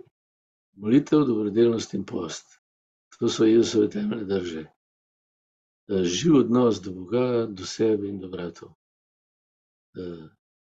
[0.76, 2.60] molitev, dobrodelnost in post.
[3.18, 4.64] To so Jezusove temeljne drže.
[5.88, 8.74] Živ odnos do Boga, do sebe in do bratov.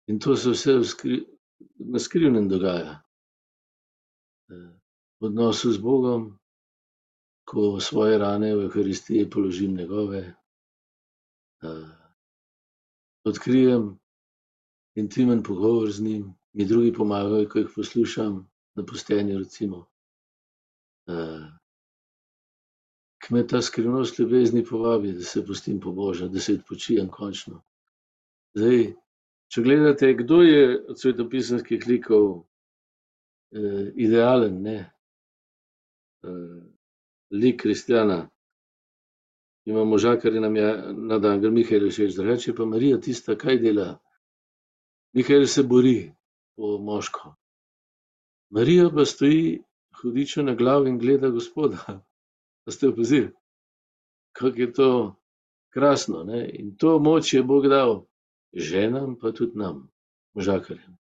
[0.08, 0.78] In to se vse
[1.80, 3.04] na skrivnem dogaja.
[5.20, 6.40] V odnosu z Bogom,
[7.48, 10.36] ko svoje rane v evharistiji položim njegove,
[13.24, 14.00] odkrijem
[14.96, 19.86] intimen pogovor z njim, mi drugi pomagajo, ko jih poslušam na posteljni recimo.
[23.30, 27.62] Me ta skrivnost ljubezni povabi, da se pustim pobožati, da se odpočijem končno.
[28.56, 28.94] Zdaj,
[29.48, 32.48] če gledate, kdo je od svetopisemskih likov,
[33.96, 34.80] idealen, ne,
[37.32, 38.28] lik kristjana.
[39.68, 43.98] Imam moža, ker nam je nadangel Mihael všeč, drugače je pa Marija tista, kaj dela?
[45.14, 46.12] Mihael se bori
[46.56, 47.36] po moško.
[48.50, 49.60] Marija pa stoji
[50.02, 51.84] hudiču na glavi in gleda Gospoda.
[52.68, 53.32] A ste opazili?
[54.32, 55.16] Kako je to
[55.74, 58.06] krasno, ne, in to moč je Bog dal
[58.54, 59.88] ženam pa tudi nam,
[60.34, 60.98] možakarjem.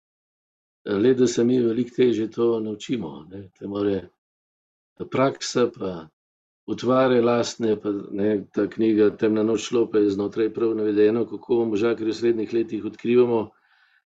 [0.85, 4.07] Le da se mi veliko težje to naučimo, ne, ke more
[5.11, 6.07] praksa pa
[6.67, 12.11] utvare lastne pa, ne, ta knjiga Temna noč šlope je znotraj prav navedeno, kako možakarji
[12.11, 13.49] v srednjih letih odkrivamo,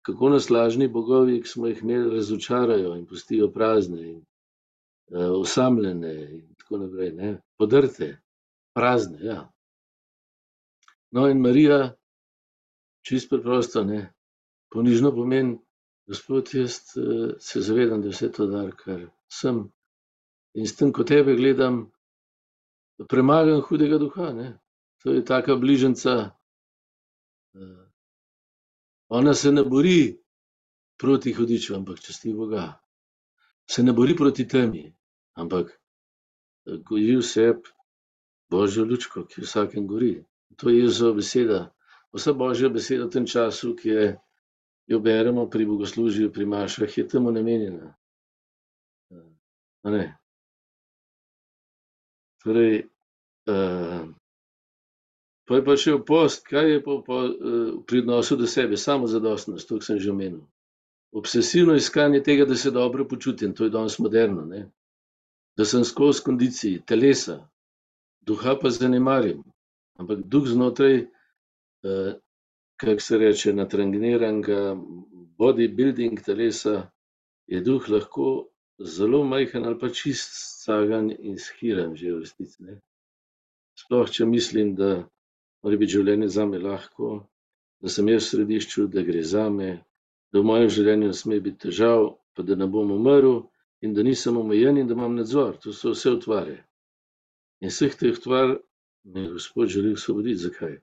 [0.07, 4.23] kako nas lažni bogovi, ki smo jih imeli, razočarajo in pustijo prazne in,
[5.11, 7.37] osamljene in tako naprej, ne.
[7.59, 8.17] Podrte,
[8.75, 9.41] prazne, ja.
[11.11, 11.95] No, in Marija
[13.07, 14.13] čisto preprosto, ne,
[14.75, 15.59] ponižno pomeni:
[16.07, 16.81] "Gospod, jaz,
[17.39, 19.65] se zavedam, da je vse to dar, kar sem,
[20.55, 21.87] in s tem, ko tebe gledam,
[23.09, 24.49] premagam hudega duha, ne."
[25.05, 26.31] To je taka bližnjica,
[29.09, 30.19] ona se ne bori
[30.99, 32.81] proti hudiču, ampak časti Boga.
[33.71, 34.95] Se ne bori proti temi,
[35.35, 35.71] ampak
[36.67, 37.71] goji v sebi
[38.51, 40.25] božjo lučko, ki vsakem gori.
[40.57, 41.76] To je Jezusova beseda.
[42.17, 44.05] Vsa božja beseda v tem času, ki je,
[44.89, 47.93] jo beremo pri bogoslužju, pri mašah, je temu namenjena.
[49.87, 50.05] Ne.
[52.43, 52.87] Torej,
[55.47, 57.35] pol pa še post, kaj je pol pol,
[57.87, 60.43] pri odnosu do sebe, samozadostnost, to sem že omenil.
[61.15, 64.67] Obsesivno iskanje tega, da se dobro počutim, to je danes moderno, ne.
[65.57, 67.39] Da sem skozi kondiciji telesa,
[68.27, 69.45] duha pa zanemarim.
[69.97, 71.07] Ampak duh znotraj,
[72.81, 74.77] kako se reče, natreniranega
[75.39, 76.91] bodibilding telesa,
[77.47, 82.81] je duh lahko zelo majhen ali pa čisto scagan in shiran že v resnici, ne.
[83.77, 85.09] Sploh če mislim, da
[85.63, 87.27] mora biti življenje zame lahko,
[87.81, 89.71] da sem jaz v središču, da gre zame,
[90.33, 93.49] da v mojem življenju ne sme biti težav pa da ne bom umrl
[93.81, 95.57] in da nisem omejen in da imam nadzor.
[95.63, 96.59] To so vse utvare.
[97.61, 98.59] In vseh teh utvar
[99.05, 100.43] me Gospod želi osvoboditi.
[100.45, 100.77] Zakaj?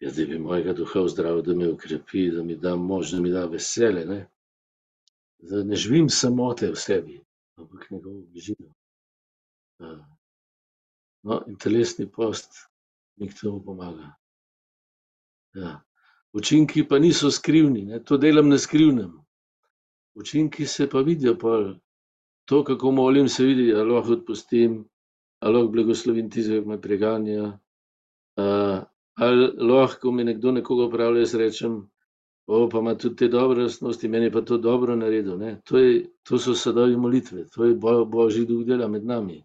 [0.00, 3.30] Ja, da bi mojega duha ozdravil, da me okrepi, da mi da moč, da mi
[3.30, 4.20] da veselje, ne.
[5.38, 7.20] Da ne živim samote v sebi,
[7.56, 8.74] ampak njegovo bližino.
[11.22, 12.56] No, in telesni post
[13.16, 14.14] mi k temu pomaga.
[15.54, 15.80] Ja.
[16.32, 19.12] Učinki pa niso skrivni, ne, to delam na skrivnem.
[20.14, 21.74] Učinki se pa vidijo pol.
[22.44, 24.84] To, kako molim, se vidi, a lahko odpustim,
[25.40, 27.50] a lahko blagoslovim tistega, ke me preganja,
[29.20, 31.90] ali lahko, ko mi nekdo nekoga opravlja, jaz rečem:
[32.46, 36.38] pa ima tudi te dobre lastnosti, meni pa to dobro naredil, ne." To je, to
[36.38, 37.74] so sadovi molitve, to je
[38.06, 39.44] božji duh dela med nami.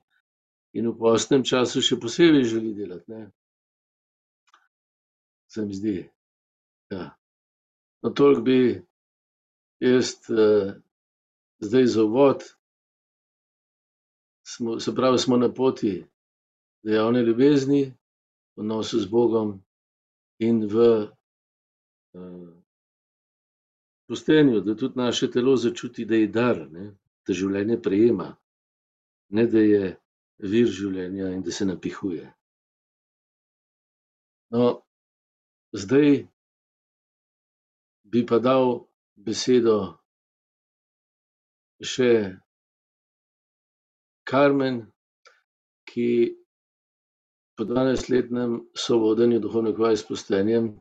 [0.73, 3.31] In v postnem času še posebej želi delati, ne.
[5.47, 6.09] Se mi zdi.
[6.91, 7.11] Ja.
[8.03, 8.57] No, toliko bi
[9.79, 10.15] jaz,
[11.59, 12.43] zdaj za uvod.
[14.47, 16.05] Smo, se pravi, smo na poti
[16.83, 17.93] dejavne ljubezni,
[18.55, 19.64] odnosu z Bogom
[20.39, 20.85] in v,
[24.07, 26.91] postenju, da tudi naše telo začuti, da je dar, ne,
[27.27, 28.29] da življenje prejema,
[29.29, 29.95] ne da je
[30.39, 32.25] vir življenja in da se napihuje.
[34.53, 34.65] No,
[35.73, 36.27] zdaj
[38.11, 39.77] bi pa dal besedo
[41.81, 42.11] še
[44.25, 44.77] Karmen,
[45.89, 46.07] ki
[47.55, 50.73] po dvanajstletnem sovodenju duhovnih vaj s Postenjem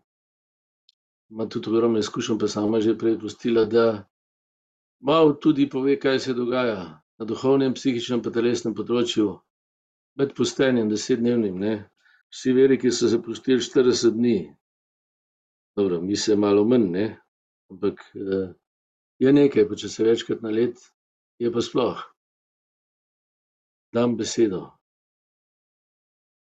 [1.31, 4.05] ima tudi ogromno izkušenj, pa sama že prej pustila, da
[5.01, 9.39] malo tudi pove, kaj se dogaja na duhovnem, psihičnem pa telesnem področju
[10.19, 11.75] med postenjem desetdnevnim, ne.
[12.35, 14.39] Vsi veri, ki so se postili štirideset dni,
[15.77, 17.21] Dobro, mi se malo manj, ne?
[17.71, 18.51] ampak uh,
[19.19, 20.79] je nekaj, pa če se večkrat na let,
[21.43, 21.99] je pa sploh.
[23.95, 24.69] Dam besedo.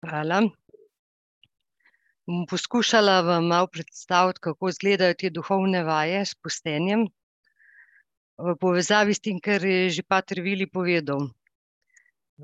[0.06, 0.42] Hvala.
[2.28, 7.08] Bom poskušala vam malo predstaviti, kako izgledajo te duhovne vaje s postenjem
[8.38, 11.30] v povezavi s tem, kar je že Pater Vili povedal.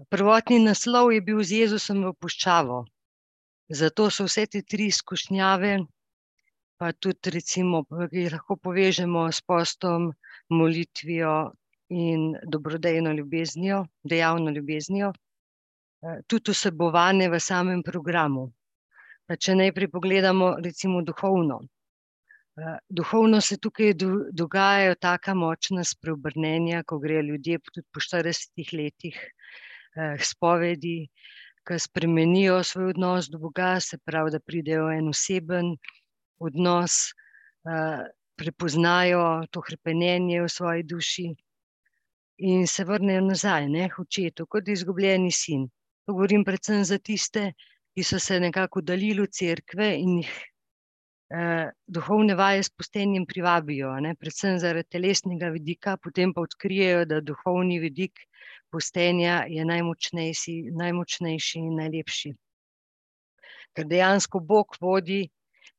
[0.09, 2.79] Prvotni naslov je bil z Jezusom v puščavo.
[3.69, 5.73] Zato so vse te tri izkušnjave,
[6.81, 10.09] pa tudi, recimo, ki jih lahko povežemo s postom,
[10.49, 11.53] molitvijo
[11.93, 15.13] in dobrodejno ljubeznijo, dejavno ljubeznijo,
[16.27, 18.49] tudi vsebovane v samem programu.
[19.27, 21.61] Pa če najprej pogledamo, recimo, duhovno.
[22.89, 23.93] Duhovno se tukaj
[24.31, 29.21] dogajajo taka močna spreobrnenja, ko grejo ljudje tudi po štiridesetih letih
[30.19, 30.97] spovedi,
[31.63, 35.71] ke spremenijo svoj odnos do Boga, se pravi, da pridejo en oseben
[36.39, 37.13] odnos,
[38.35, 41.29] prepoznajo to hrepenenje v svoji duši
[42.43, 45.69] in se vrnejo nazaj, ne, očetu, kot izgubljeni sin.
[46.05, 47.53] To govorim predvsem za tiste,
[47.95, 50.33] ki so se nekako oddaljili od cerkve in jih
[51.87, 57.79] duhovne vaje s postenjem privabijo, ne, predvsem zaradi telesnega vidika, potem pa odkrijejo, da duhovni
[57.79, 58.19] vidik
[58.71, 62.33] postenja je najmočnejši, najmočnejši in najlepši.
[63.73, 65.23] Ker dejansko Bog vodi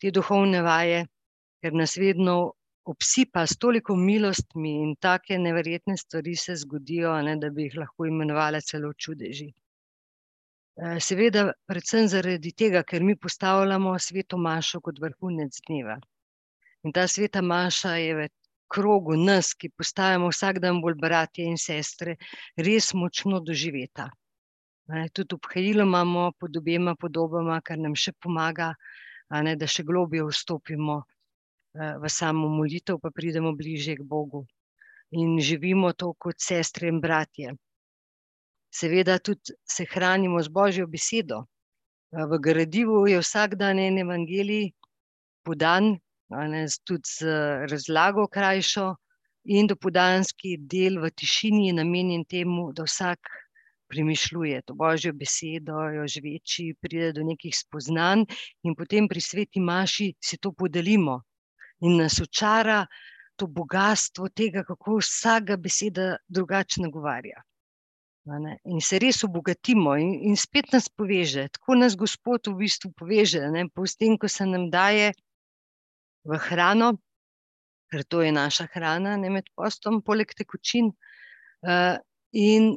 [0.00, 1.04] te duhovne vaje,
[1.62, 2.54] ker nas vedno
[2.84, 8.10] obsipa s toliko milostmi in take neverjetne stvari se zgodijo, ne, da bi jih lahko
[8.10, 9.52] imenovala celo čudeži.
[10.76, 15.98] Seveda predvsem zaradi tega, ker mi postavljamo sveto mašo kot vrhunec dneva.
[16.84, 18.28] In ta sveta maša je v
[18.68, 22.16] krogu nas, ki postajamo vsak dan bolj bratje in sestre,
[22.56, 24.10] res močno doživeta.
[24.90, 28.74] Ne, tudi obhajilo imamo pod obema podobama, kar nam še pomaga,
[29.30, 31.02] ne, da še globlje vstopimo
[31.74, 34.44] v samo molitev pa pridemo bližje k Bogu.
[35.14, 37.54] In živimo to kot sestre in bratje.
[38.74, 41.44] Seveda tudi se hranimo z božjo besedo.
[42.30, 44.70] v gradivu je vsak dan en evangelij
[45.44, 45.98] podan,
[46.30, 47.22] ne, tudi z
[47.70, 48.94] razlago krajšo,
[49.44, 53.20] in dopoldanski del v tišini je namenjen temu, da vsak
[53.88, 58.24] premišljuje to božjo besedo, jo živeči, pride do nekih spoznanj
[58.64, 61.20] in potem pri sveti maši si to podelimo.
[61.84, 62.86] In nas očara
[63.36, 67.42] to bogastvo tega, kako vsaka beseda drugače nagovarja.
[68.24, 73.42] In se res obogatimo in, in spet nas poveže, tako nas Gospod v bistvu poveže,
[73.52, 75.12] ne, s tem, ko se nam daje
[76.24, 76.94] v hrano,
[77.92, 80.88] ker to je naša hrana, ne, med postom, poleg tekočin,
[82.32, 82.72] in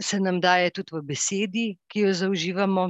[0.00, 2.84] se nam daje tudi v besedi, ki jo zaužívamo.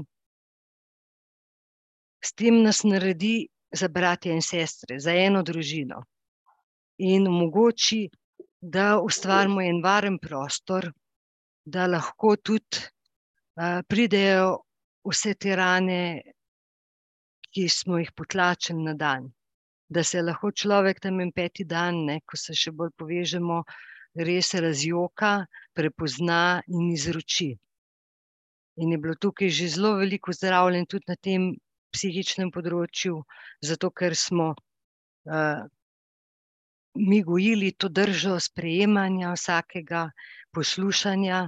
[2.18, 6.02] S tem nas naredi za bratje in sestre, za eno družino.
[6.98, 8.08] In omogoči,
[8.58, 10.90] da ustvarimo en varen prostor,
[11.64, 12.84] da lahko tudi
[13.88, 14.48] pridejo
[15.08, 16.22] vse te rane,
[17.54, 19.28] ki smo jih potlačili na dan.
[19.88, 23.60] Da se lahko človek tam en peti dan, ne, ko se še bolj povežemo,
[24.28, 27.52] res razjoka, prepozna in izroči.
[28.82, 31.52] In je bilo tukaj že zelo veliko zdravljenj tudi na tem
[31.94, 33.20] psihičnem področju,
[33.62, 34.54] zato ker smo
[36.94, 40.08] mi gojili to držo sprejemanja vsakega,
[40.54, 41.40] poslušanja,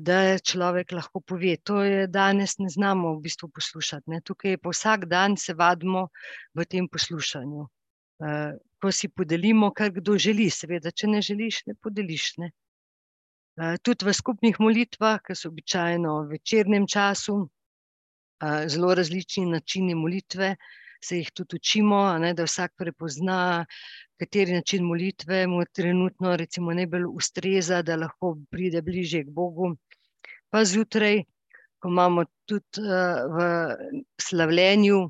[0.00, 4.72] da človek lahko pove, to je danes ne znamo v bistvu poslušati, ne, tukaj pa
[4.74, 6.08] vsak dan se vadimo
[6.54, 7.68] v tem poslušanju.
[8.80, 12.50] ko si podelimo, kar kdo želi, seveda, če ne želiš, ne podeliš, ne.
[13.84, 17.36] tudi v skupnih molitvah, ke so običajno v večernem času,
[18.72, 20.54] zelo različni načini molitve,
[21.04, 23.66] se jih tudi učimo, ne, da vsak prepozna,
[24.20, 29.74] kateri način molitve mu trenutno recimo najbolj ustreza, da lahko pride bližje k Bogu.
[30.50, 31.22] Pa zjutraj,
[31.80, 32.84] ko imamo tudi
[33.36, 33.46] v
[34.20, 35.00] slavljenju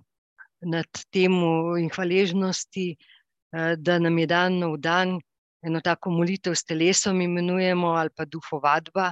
[0.60, 1.32] nad tem
[1.80, 2.86] in hvaležnosti,
[3.76, 5.18] da nam je dan nov dan,
[5.66, 9.10] eno tako molitev s telesom imenujemo ali pa duhovadba,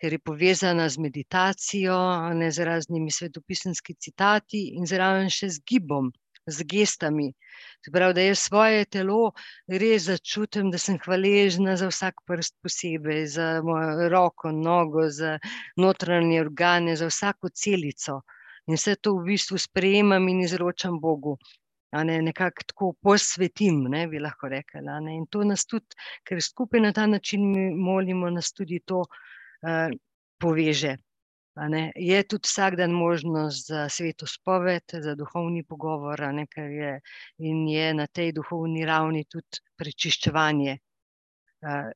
[0.00, 1.96] ker je povezana z meditacijo,
[2.34, 6.08] ne, z raznimi svetopisemskimi citati in zraven še z gibom,
[6.46, 7.32] z gestami.
[7.84, 9.32] Se pravi, da jaz svoje telo
[9.68, 15.38] res začutim, da sem hvaležna za vsak prst posebej, za mojo roko, nogo, za
[15.76, 18.20] notranje organe, za vsako celico.
[18.68, 21.36] In vse to v bistvu sprejemam in izročam Bogu.
[21.90, 24.78] A ne, nekako tako posvetim, ne, bi lahko rekli,
[25.10, 27.42] in to nas tudi, ker skupaj na ta način
[27.76, 29.04] molimo, nas tudi to
[30.38, 30.96] poveže.
[31.68, 36.92] Ne, je tudi vsak dan možnost za sveto spoved, za duhovni pogovor, ne, ker je
[37.38, 41.90] in je na tej duhovni ravni tudi prečiščevanje uh,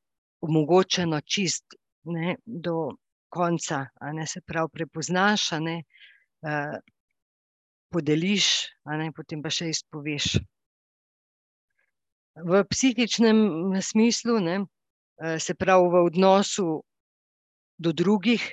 [0.44, 2.90] omogočeno čist ne, do
[3.32, 5.78] konca, ne, se pravi, prepoznaš, ne,
[6.44, 6.76] uh,
[7.88, 8.48] podeliš,
[9.00, 10.34] ne, potem pa še izpoveš.
[12.36, 14.58] V psihičnem smislu, ne,
[15.40, 16.82] se pravi, v odnosu
[17.78, 18.44] do drugih,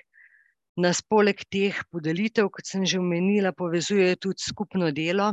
[0.82, 5.32] nas poleg teh podelitev, kot sem že omenila, povezuje tudi skupno delo,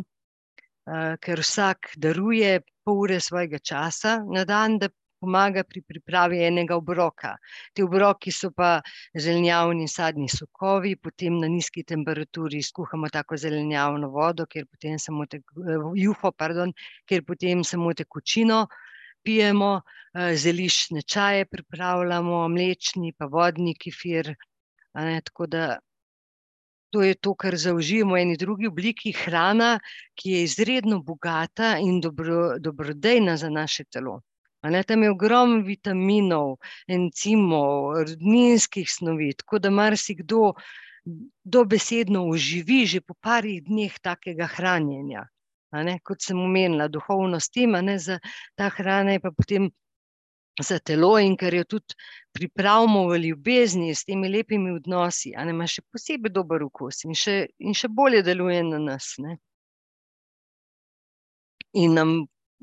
[1.24, 4.88] ker vsak daruje pol ure svojega časa na dan, da
[5.20, 7.34] pomaga pri pripravi enega obroka.
[7.74, 8.78] Ti obroki so pa
[9.18, 15.26] zelenjavni in sadni sokovi, potem na nizki temperaturi skuhamo tako zelenjavno vodo, kjer potem samo
[15.26, 15.42] te,
[15.98, 16.72] juho, pardon,
[17.08, 18.66] kjer potem samo tekočino
[19.26, 19.72] pijemo,
[20.14, 24.30] zeliščne čaje pripravljamo, mlečni pa vodni kefir,
[25.04, 25.78] ne, tako da
[26.90, 29.78] to je to, kar zaužijemo v eni drugi obliki, hrana,
[30.14, 34.20] ki je izredno bogata in dobro, dobrodejna za naše telo.
[34.62, 36.56] Ne, tam je ogromno vitaminov,
[36.88, 40.52] encimov, rudninskih snovi, tako da marsikdo
[41.44, 45.28] dobesedno uživi že po parih dneh takega hranjenja.
[45.72, 47.82] Ne, kot sem omenila, duhovnost ima,
[48.56, 49.70] ta hrana je pa potem
[50.62, 51.94] za telo in ker jo tudi
[52.32, 57.14] pripravimo v ljubezni s temi lepimi odnosi, a ne ima še posebej dober okus in
[57.14, 59.14] še, in še bolje deluje na nas.
[59.22, 59.38] Ne.
[61.78, 62.14] In nam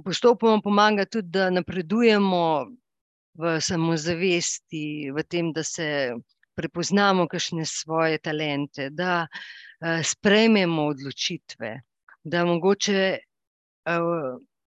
[0.04, 2.44] postopoma pomaga tudi, da napredujemo
[3.36, 6.16] v samozavesti, v tem, da se
[6.56, 9.28] prepoznamo kakšne svoje talente, da
[10.04, 11.72] sprejmemo odločitve,
[12.24, 13.02] da mogoče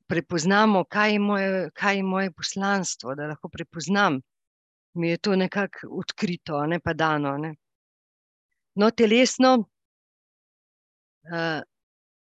[0.08, 4.22] prepoznamo, kaj je moje, kaj je moje poslanstvo, da lahko prepoznam.
[4.94, 7.56] Mi je to nekako odkrito, ne pa dano, ne.
[8.76, 9.58] No, telesno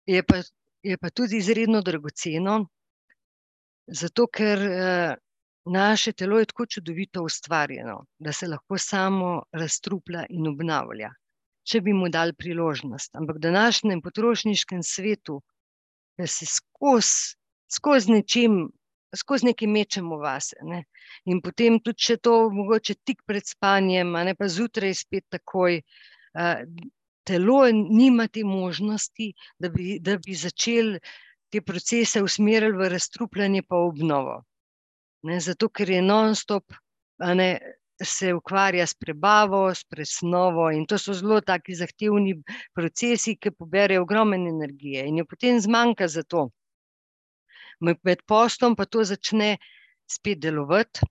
[0.06, 0.36] je pa,
[0.82, 2.58] je pa tudi izredno dragoceno,
[3.86, 4.58] zato ker
[5.64, 11.10] naše telo je tako čudovito ustvarjeno, da se lahko samo razstruplja in obnavlja,
[11.62, 15.42] če bi mu dali priložnost, ampak v današnjem potrošniškem svetu,
[16.18, 17.36] da se skozi,
[17.72, 18.58] skozi nečim,
[19.16, 20.82] skozi nekaj mečemo vase, ne,
[21.24, 25.80] in potem tudi še to mogoče tik pred spanjem, a ne, pa zjutraj spet takoj,
[27.28, 31.00] telo nima te možnosti, da bi, da bi začelo
[31.52, 34.42] te procese usmerili v razstrupljanje pa obnovo.
[35.28, 36.76] Ne, zato ker je nonstop,
[37.18, 37.34] a
[38.04, 42.36] se ukvarja s prebavo, s presnovo, in to so zelo taki zahtevni
[42.74, 46.48] procesi, ki poberejo ogromno energije in je potem zmanjka za to.
[47.80, 49.56] Med postom pa to začne
[50.08, 51.06] spet delovati,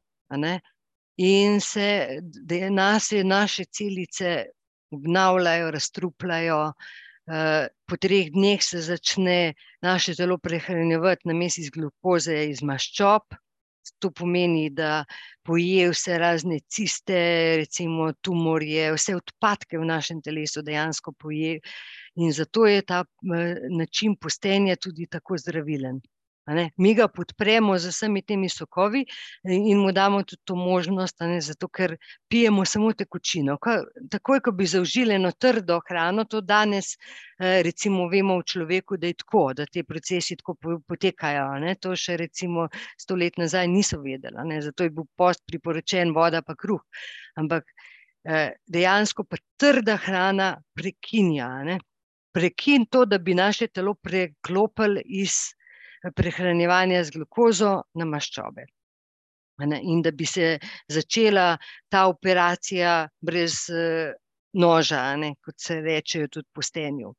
[1.17, 2.21] in se
[3.23, 4.45] naše celice
[4.91, 6.61] obnavljajo, razstrupljajo,
[7.87, 13.21] po treh dneh se začne naše telo prehranjevati namesto iz glukoze iz maščob.
[14.03, 15.05] To pomeni, da
[15.47, 17.15] poje vse razne ciste,
[17.61, 21.61] recimo tumorje, vse odpadke v našem telesu dejansko poje,
[22.19, 23.05] in zato je ta
[23.71, 26.01] način postenja tudi tako zdravilen.
[26.77, 29.01] Mi ga podpremo z vsemi temi sokovi
[29.43, 31.97] in mu damo tudi to možnost, ne, zato ker
[32.31, 33.57] pijemo samo tekočino,
[34.11, 36.93] takoj ko bi zaužili eno trdo hrano, to danes
[37.37, 40.55] recimo vemo v človeku, da je tako, da ti procesi tako
[40.87, 45.09] potekajo, ne, to še recimo sto let nazaj niso vedeli, a ne, zato je bil
[45.19, 46.81] post priporočen, voda pa kruh.
[47.35, 47.67] Ampak
[48.67, 51.79] dejansko pa trda hrana prekinja, ne,
[52.31, 55.56] prekini to, da bi naše telo preklopili iz
[56.15, 58.65] prehranjevanja z glukozo na maščobe.
[59.81, 61.57] In da bi se začela
[61.89, 63.63] ta operacija brez
[64.53, 67.13] noža, ne, kot se reče tudi postenju.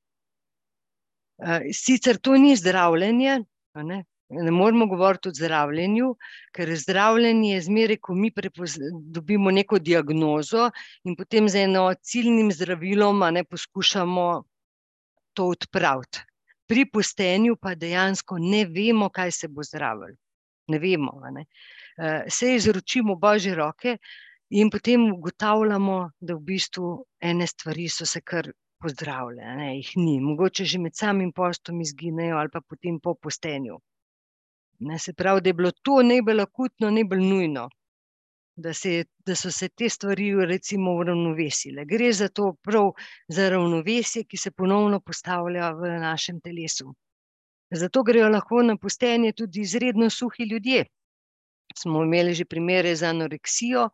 [1.72, 3.41] sicer to ni zdravljenje,
[3.74, 6.09] ne, ne moremo govoriti o zdravljenju,
[6.53, 8.32] ker zdravljenje je zmeraj, ko mi
[9.18, 10.70] dobimo neko diagnozo
[11.05, 14.26] in potem z eno ciljnim zdravilom, ne, poskušamo
[15.34, 16.28] to odpraviti.
[16.69, 20.16] Pri postenju pa dejansko ne vemo, kaj se bo zdravilo.
[20.69, 21.45] Ne vemo, ne.
[22.29, 23.97] se izročimo božje roke
[24.51, 26.91] in potem ugotavljamo, da v bistvu
[27.21, 28.51] ene stvari so se kar
[28.83, 33.79] pozdravile, ne, jih ni, mogoče že med samim postom izginejo ali pa potem po postenju.
[34.79, 37.69] Ne, se pravi, da je bilo to najbolj akutno, najbolj nujno.
[38.59, 42.89] Da se da so se te stvari recimo uravnovesile, gre za to prav
[43.29, 46.95] za ravnovesje, ki se ponovno postavlja v našem telesu.
[47.71, 50.85] Zato grejo lahko na postenje tudi izredno suhi ljudje.
[51.77, 53.89] Smo imeli že primere z anoreksijo,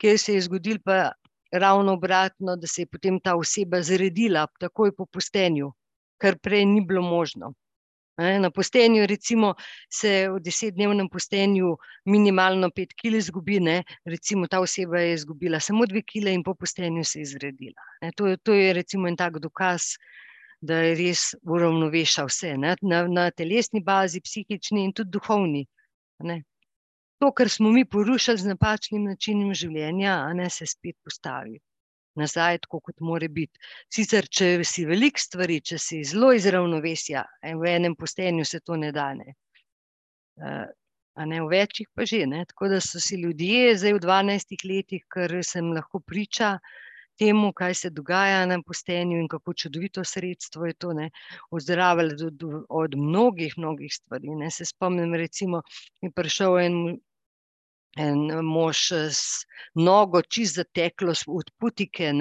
[0.00, 1.12] kjer se je zgodilo pa
[1.52, 5.70] ravno obratno, da se je potem ta oseba zredila takoj po postenju,
[6.18, 7.52] kar prej ni bilo možno.
[8.18, 9.54] Na postenju, recimo,
[9.90, 11.76] se v desetdnevnem postenju
[12.10, 13.76] minimalno pet kil izgubi, ne?
[14.04, 17.84] recimo ta oseba je izgubila samo dve kile in po postenju se je zredila.
[18.16, 19.94] To, to je recimo en tak dokaz,
[20.60, 25.62] da je res uravnoveša vse, na, na, na telesni bazi, psihični in tudi duhovni.
[26.26, 26.42] Ne?
[27.22, 31.60] To, kar smo mi porušili z napačnim načinom življenja, ne se spet postavi
[32.18, 33.60] nazaj, tako kot mora biti.
[33.94, 37.24] Sicer, če si velik stvari, če si zelo izravnovesja,
[37.62, 39.12] v enem postenju se to ne da.
[39.18, 39.34] Ne.
[40.38, 40.66] Uh,
[41.18, 42.26] a ne v večjih, pa že.
[42.30, 42.44] Ne.
[42.46, 46.58] Tako da so si ljudje zdaj v 12 letih, ker sem lahko priča
[47.18, 50.92] temu, kaj se dogaja na postenju in kako čudovito sredstvo je to,
[51.50, 54.30] ozdravili od, od mnogih, mnogih stvari.
[54.38, 54.50] Ne.
[54.50, 55.62] Se spomnim, recimo,
[56.02, 56.78] je prišel en
[57.98, 59.44] en mož s
[59.74, 62.12] nogo čist zateklo od putike,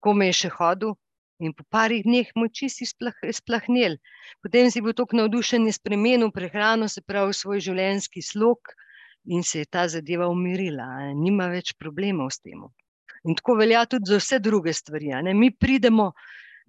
[0.00, 0.94] ko me je še hodil.
[1.38, 2.82] In po parih dneh mu čisti
[3.38, 3.94] splahnil.
[4.42, 8.72] Potem si bil tako navdušen in spremenil prehrano, se pravi svoj življenjski slog
[9.30, 11.12] in se je ta zadeva umirila.
[11.14, 12.64] Nima več problemov s tem.
[13.22, 15.14] In tako velja tudi za vse druge stvari.
[15.34, 16.10] Mi pridemo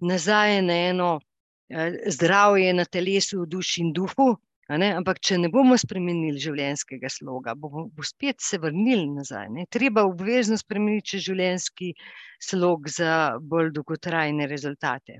[0.06, 4.36] nazaj na eno eh, zdravje na telesu, duši in duhu,
[4.70, 9.48] Ampak, če ne bomo spremenili življenjskega sloga, bomo bo spet se vrnili nazaj.
[9.50, 9.64] Ne?
[9.66, 11.90] Treba obvezno spremeniti življenjski
[12.38, 15.18] slog za bolj dolgotrajne rezultate.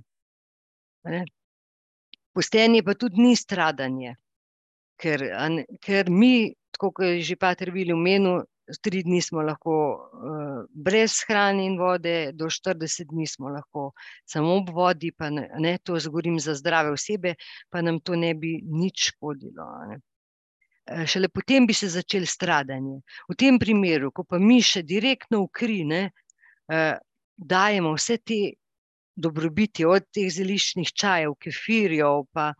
[2.31, 4.15] Postenje pa tudi ni stradanje,
[5.03, 5.27] ker,
[5.83, 8.45] ker mi, tako kot je že Pater Vili omenil,
[8.83, 13.91] tri dni smo lahko uh, brez hrane in vode, do 40 dni smo lahko
[14.27, 17.35] samo ob vodi, pa ne, ne to zgovorim za zdrave osebe,
[17.71, 19.67] pa nam to ne bi nič škodilo.
[20.87, 23.01] Eh, šele potem bi se začel stradanje.
[23.29, 26.03] V tem primeru, ko pa mi še direktno v kri ne,
[26.73, 26.97] eh,
[27.37, 28.41] dajemo vse te
[29.17, 32.53] dobrobiti, od teh zeliščnih čajev, kefirjev, pa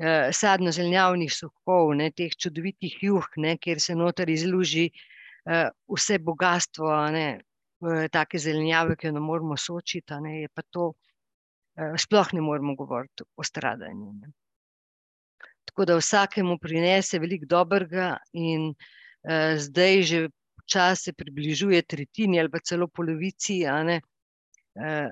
[0.00, 5.00] eh, sadno-zelenjavnih sokov, ne, teh čudovitih juh, ne, kjer se noter izluži uh,
[5.44, 7.40] vse bogatstvo, ne,
[8.12, 12.74] take zelenjave, ki jo ne moremo sočiti, ne, je pa to, uh, sploh ne moremo
[12.76, 14.12] govoriti o stradanju.
[14.20, 14.32] Ne.
[15.70, 20.28] Tako da vsakemu prinese veliko dobrega, in uh, zdaj že
[20.70, 24.00] čas se približuje tretjini ali pa celo polovici, ne,
[24.76, 25.08] uh,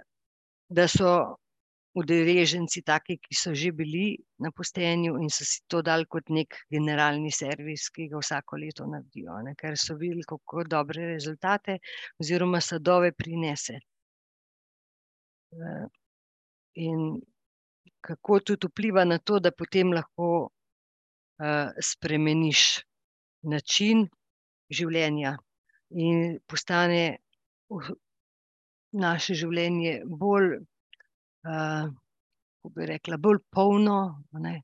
[0.69, 1.37] da so
[1.95, 6.55] udeleženci, taki, ki so že bili na postenju in so si to dali kot nek
[6.71, 9.55] generalni servis, ki ga vsako leto naredijo, ne?
[9.59, 11.79] ker so videli, kako dobre rezultate
[12.21, 13.81] oziroma sadove prinese.
[15.53, 15.87] Eh,
[16.87, 17.21] in
[18.01, 22.63] kako tudi vpliva na to, da potem lahko uh, spremeniš
[23.43, 24.07] način
[24.71, 25.37] življenja
[25.91, 27.19] in postane
[28.93, 30.59] naše življenje bolj
[31.49, 33.99] kako bi rekla, bolj polno,
[34.33, 34.55] ne,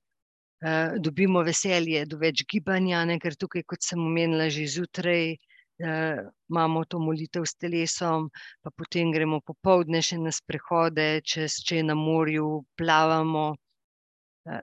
[0.65, 6.21] uh, dobimo veselje do več gibanja, ne, ker tukaj, kot sem omenila, že zjutraj uh,
[6.51, 8.31] imamo to molitev s telesom,
[8.63, 13.55] pa potem gremo popovdne še na sprehode, čez če na morju plavamo.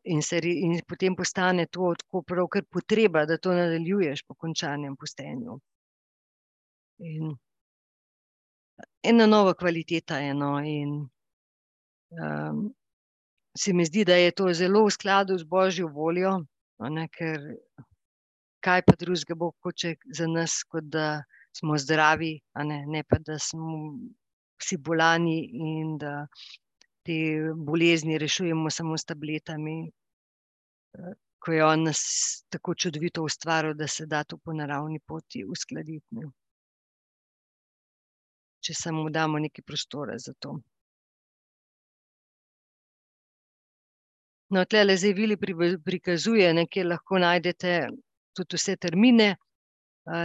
[0.05, 5.55] In, se, in potem postane to tako pravkar potreba, da to nadaljuješ po končanem postenju.
[7.01, 7.32] In
[9.01, 10.51] ena nova kvaliteta je eno.
[10.61, 11.09] In
[12.12, 12.74] um,
[13.57, 16.39] se mi zdi, da je to zelo v skladu z božjo voljo,
[16.80, 17.39] ne, ker
[18.64, 21.24] kaj pa drugega bo hoče za nas, kot da
[21.57, 22.34] smo zdravi,
[22.68, 23.97] ne, ne pa da smo
[24.62, 26.28] vsi bolani in da
[27.05, 27.18] te
[27.55, 29.91] bolezni rešujemo samo s tabletami.
[31.41, 32.01] Ko je on nas
[32.49, 36.28] tako čudovito ustvaril, da se da to po naravni poti uskladiti.
[38.62, 40.59] Če samo damo nekaj prostora za to.
[44.52, 45.38] No, tle le zdaj vili
[45.86, 47.76] prikazuje, kjer lahko najdete
[48.36, 49.36] tudi vse termine.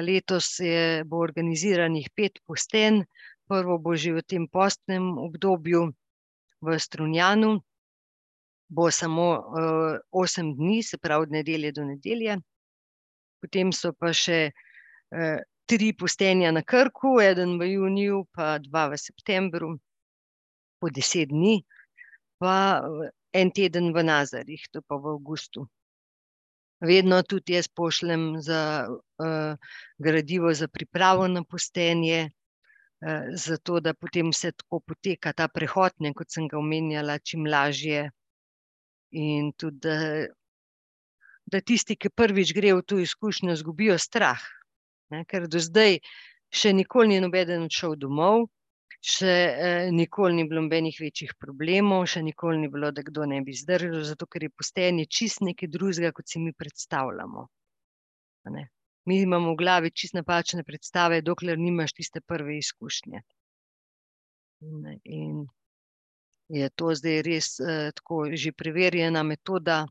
[0.02, 3.04] Letos je, bo organiziranih pet posten,
[3.46, 5.92] prvo bo že v tem postnem obdobju
[6.60, 7.60] v Strunjanu,
[8.68, 12.38] bo samo uh, osem dni, se pravi od nedelje do nedelje.
[13.40, 15.38] Potem so pa še uh,
[15.70, 19.76] tri postenja na Krku, eden v juniju, pa dva v septembru,
[20.80, 21.60] po deset dni,
[22.42, 22.82] pa
[23.36, 25.66] en teden v Nazarih, to pa v Augustu.
[26.80, 29.56] Vedno tudi jaz pošljem za uh,
[29.98, 36.12] gradivo za pripravo na postenje, uh, zato da potem vse tako poteka, ta prehod, ne,
[36.12, 38.10] kot sem ga omenjala, čim lažje.
[39.16, 39.96] In tudi, da,
[41.46, 44.42] da tisti, ki prvič grejo v to izkušnjo, izgubijo strah.
[45.10, 46.00] Ne, ker do zdaj
[46.52, 48.48] še nikoli ni noben odšel domov,
[49.06, 49.32] Še
[49.94, 54.00] nikoli ni bilo nobenih večjih problemov, še nikoli ni bilo, da kdo ne bi zdržal,
[54.08, 57.44] zato ker je postenje čisto nekaj drugega, kot si mi predstavljamo,
[58.56, 58.64] ne.
[59.06, 63.20] Mi imamo v glavi čisto napačne predstave, dokler nimaš tiste prve izkušnje.
[64.82, 65.44] Ne, in
[66.48, 67.52] je to zdaj res
[68.00, 69.84] tako že preverjena metoda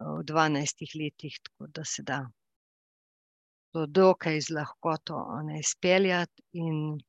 [0.00, 2.20] v dvanajstih letih, tako da se da
[3.72, 5.16] to dokaj z lahkoto,
[5.60, 7.00] izpeljati in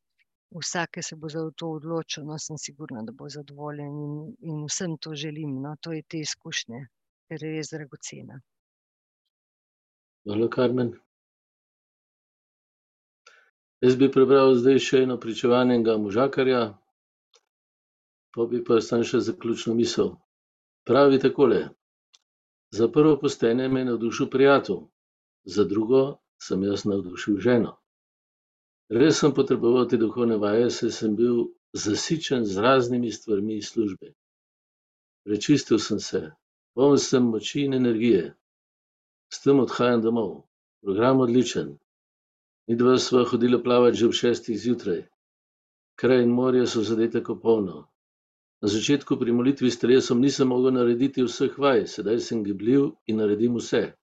[0.52, 4.66] vsak, ke se bo za to odločil, no, sem sigurna, da bo zadovoljen in, in
[4.68, 6.82] vsem to želim, no, to je te izkušnje,
[7.28, 8.41] ker je res dragocena.
[10.28, 10.93] Hvala, Karmen.
[13.82, 16.62] Jaz bi prebral zdaj še eno pričevanje enega možakarja,
[18.36, 20.14] pol bi pa samo še zaključno misel.
[20.86, 21.64] Pravi takole:
[22.72, 24.84] "Za prvo postenje me je navdušil prijatelj,
[25.45, 27.81] za drugo sem jaz navdušil ženo.
[28.92, 31.46] Res sem potreboval te duhovne vaje, saj sem bil
[31.84, 34.10] zasičen z raznimi stvarmi iz službe.
[35.24, 36.22] Prečistil sem se,
[36.76, 38.34] poln sem moči in energije.
[39.32, 40.34] S tem odhajam domov,
[40.84, 41.78] program odličen.
[42.68, 45.06] Midva sva hodila plavat že ob šestih zjutraj.
[45.96, 47.88] Kraj in morje so zadeta ko polno.
[48.62, 53.24] Na začetku pri molitvi s telesom nisem mogel narediti vseh vaj, sedaj sem gibljiv in
[53.24, 53.96] naredim vse.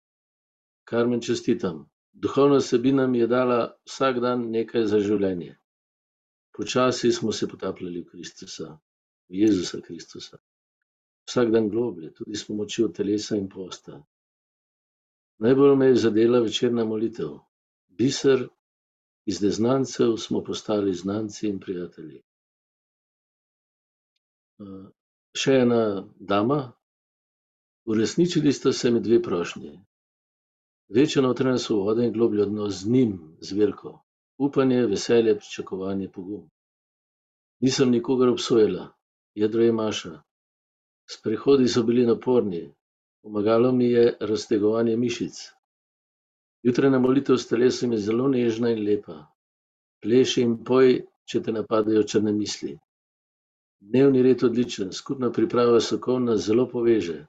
[0.86, 1.88] Karmen, čestitam.
[2.16, 5.54] Duhovna vsebina mi je dala vsak dan nekaj za življenje.
[6.56, 8.68] Počasi smo se potapljali v Kristusa,
[9.28, 10.38] v Jezusa Kristusa.
[11.28, 13.98] Vsak dan globlje, tudi s pomočjo telesa in posta.
[15.44, 17.34] Najbolj me je zadela večerna molitev.
[17.88, 18.46] Biser,
[19.26, 22.22] iz neznancev smo postali znanci in prijatelji.
[25.36, 25.80] še ena
[26.18, 26.72] dama:
[27.84, 29.72] "Uresničili sta se mi dve prošnji.
[30.88, 34.00] Večja notranja svoboda in globlji odnos z njim, z Velko.
[34.38, 36.50] Upanje, veselje, pričakovanje, pogum.
[37.60, 38.92] Nisem nikogar obsojala,
[39.34, 40.22] jedro je Maša.
[41.10, 42.74] Sprehodi so bili naporni,
[43.22, 45.38] pomagalo mi je raztegovanje mišic.
[46.62, 49.16] Jutranja molitev s telesom je zelo nežna in lepa.
[50.02, 52.76] Pleši in poj, če te napadejo črne misli.
[53.80, 57.26] Dnevni red odličen, skupna priprava sokov nas zelo poveže.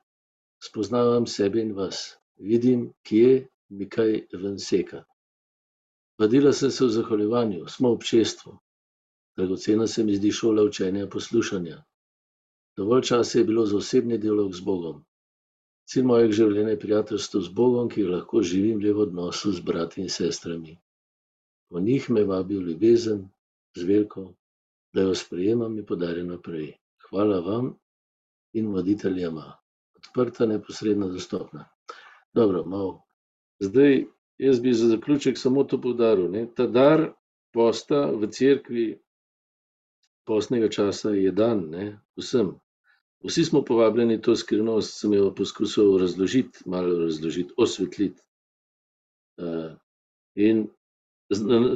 [0.63, 2.17] Spoznavam sebe in vas.
[2.37, 5.03] Vidim, kje mi kaj ven seka.
[6.19, 8.57] Vadila sem se v zahvaljevanju, smo v občestvu.
[9.37, 11.83] Dragocena se mi zdi šola učenja poslušanja.
[12.77, 15.03] Dovolj časa je bilo za osebni dialog z Bogom.
[15.87, 19.61] Cilj mojega življenja je prijateljstvo z Bogom, ki ga lahko živim le v odnosu z
[19.61, 20.77] brati in sestrami.
[21.69, 23.23] Po njih me vabi v ljubezen,
[23.77, 24.25] z Velko,
[24.93, 26.73] da jo sprejemam in podarjam naprej.
[27.09, 27.71] Hvala vam
[28.53, 29.53] in voditeljema.
[29.95, 31.67] Odprta, neposredno dostopna.
[32.33, 33.03] Dobro, malo.
[33.59, 34.05] Zdaj,
[34.37, 37.13] jaz bi za zaključek samo to poudaril, ne, ta dar
[37.53, 39.01] posta v cerkvi,
[40.25, 42.51] postnega časa je dan, ne, vsem.
[43.25, 48.21] Vsi smo povabljeni, to skrivnost sem jo poskušal razložiti, malo razložiti, osvetliti.
[50.35, 50.67] in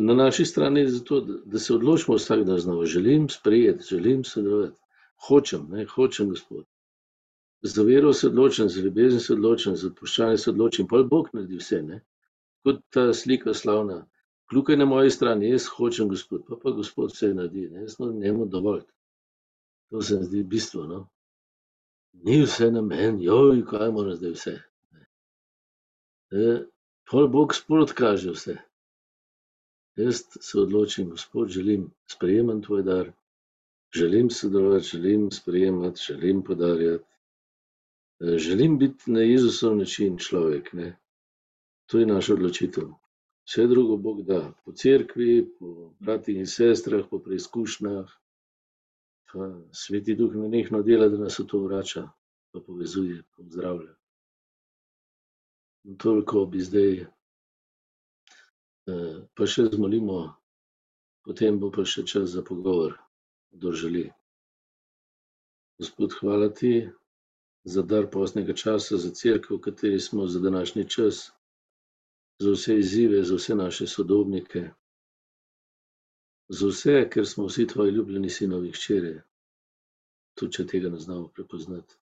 [0.04, 2.86] na naši strani je zato, da se odločimo vsak dan znova.
[2.86, 4.80] Želim sprejeti, želim sodelovati.
[5.28, 6.66] Hočem, ne, hočem, Gospod.
[7.64, 11.60] Za vero se odločim, za ljubezen se odločim, za odpuščanje se odločim, pol Bog naredi
[11.60, 12.00] vse, ne.
[12.66, 14.06] Kot ta slika slavna.
[14.50, 18.00] Kljuka je na moji strani, jaz hočem, Gospod, pol pa Gospod vse naredi, ne, jaz
[18.00, 18.92] moram njemu dovoliti.
[19.90, 21.08] To se mi zdi bistvo, no.
[22.14, 23.30] Ni vse na meni,
[23.70, 24.58] kaj moram zdaj vse.
[27.12, 28.58] pol Bog spet kaže vse.
[29.96, 33.12] Jaz se odločim, Gospod, želim, sprejemam tvoj dar.
[33.96, 37.11] Želim sodelovati, želim sprejemati, želim podarjati.
[38.22, 40.98] Želim biti na Jezusov način človek, ne.
[41.86, 42.90] To je naša odločitev.
[43.46, 44.54] Vse drugo Bog da.
[44.66, 48.12] Po cerkvi, po bratih in sestrah, po preizkušnjah.
[49.32, 52.10] Pa Sveti duh nenehno dela, da nas v to vrača
[52.52, 53.96] pa povezuje, pozdravlja.
[55.98, 57.06] Toliko bi zdaj,
[59.34, 60.18] pa še zmolimo,
[61.26, 62.98] potem bo pa še čas za pogovor,
[63.56, 64.04] kdor želi.
[65.80, 66.74] Gospod, hvala ti
[67.64, 71.32] za dar postnega časa, za cerkev, v kateri smo, za današnji čas.
[72.40, 74.70] Za vse izzive, za vse naše sodobnike.
[76.50, 79.22] Za vse, ker smo vsi tvoji ljubljeni sinovi, hčere.
[80.34, 81.96] Tudi če tega ne znamo prepoznati.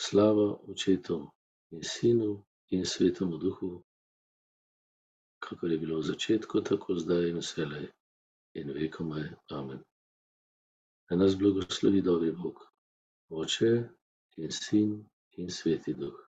[0.00, 1.30] Slava očetu
[1.70, 3.82] in sinu in svetemu duhu,
[5.38, 7.88] kakor je bilo v začetku, tako zdaj in vselej
[8.54, 9.82] in vekomaj, amen.
[11.10, 12.62] Naj nas blagoslovi dobri Bog,
[13.30, 13.88] Oče
[14.38, 15.06] in Sin
[15.38, 16.23] in Sveti duh.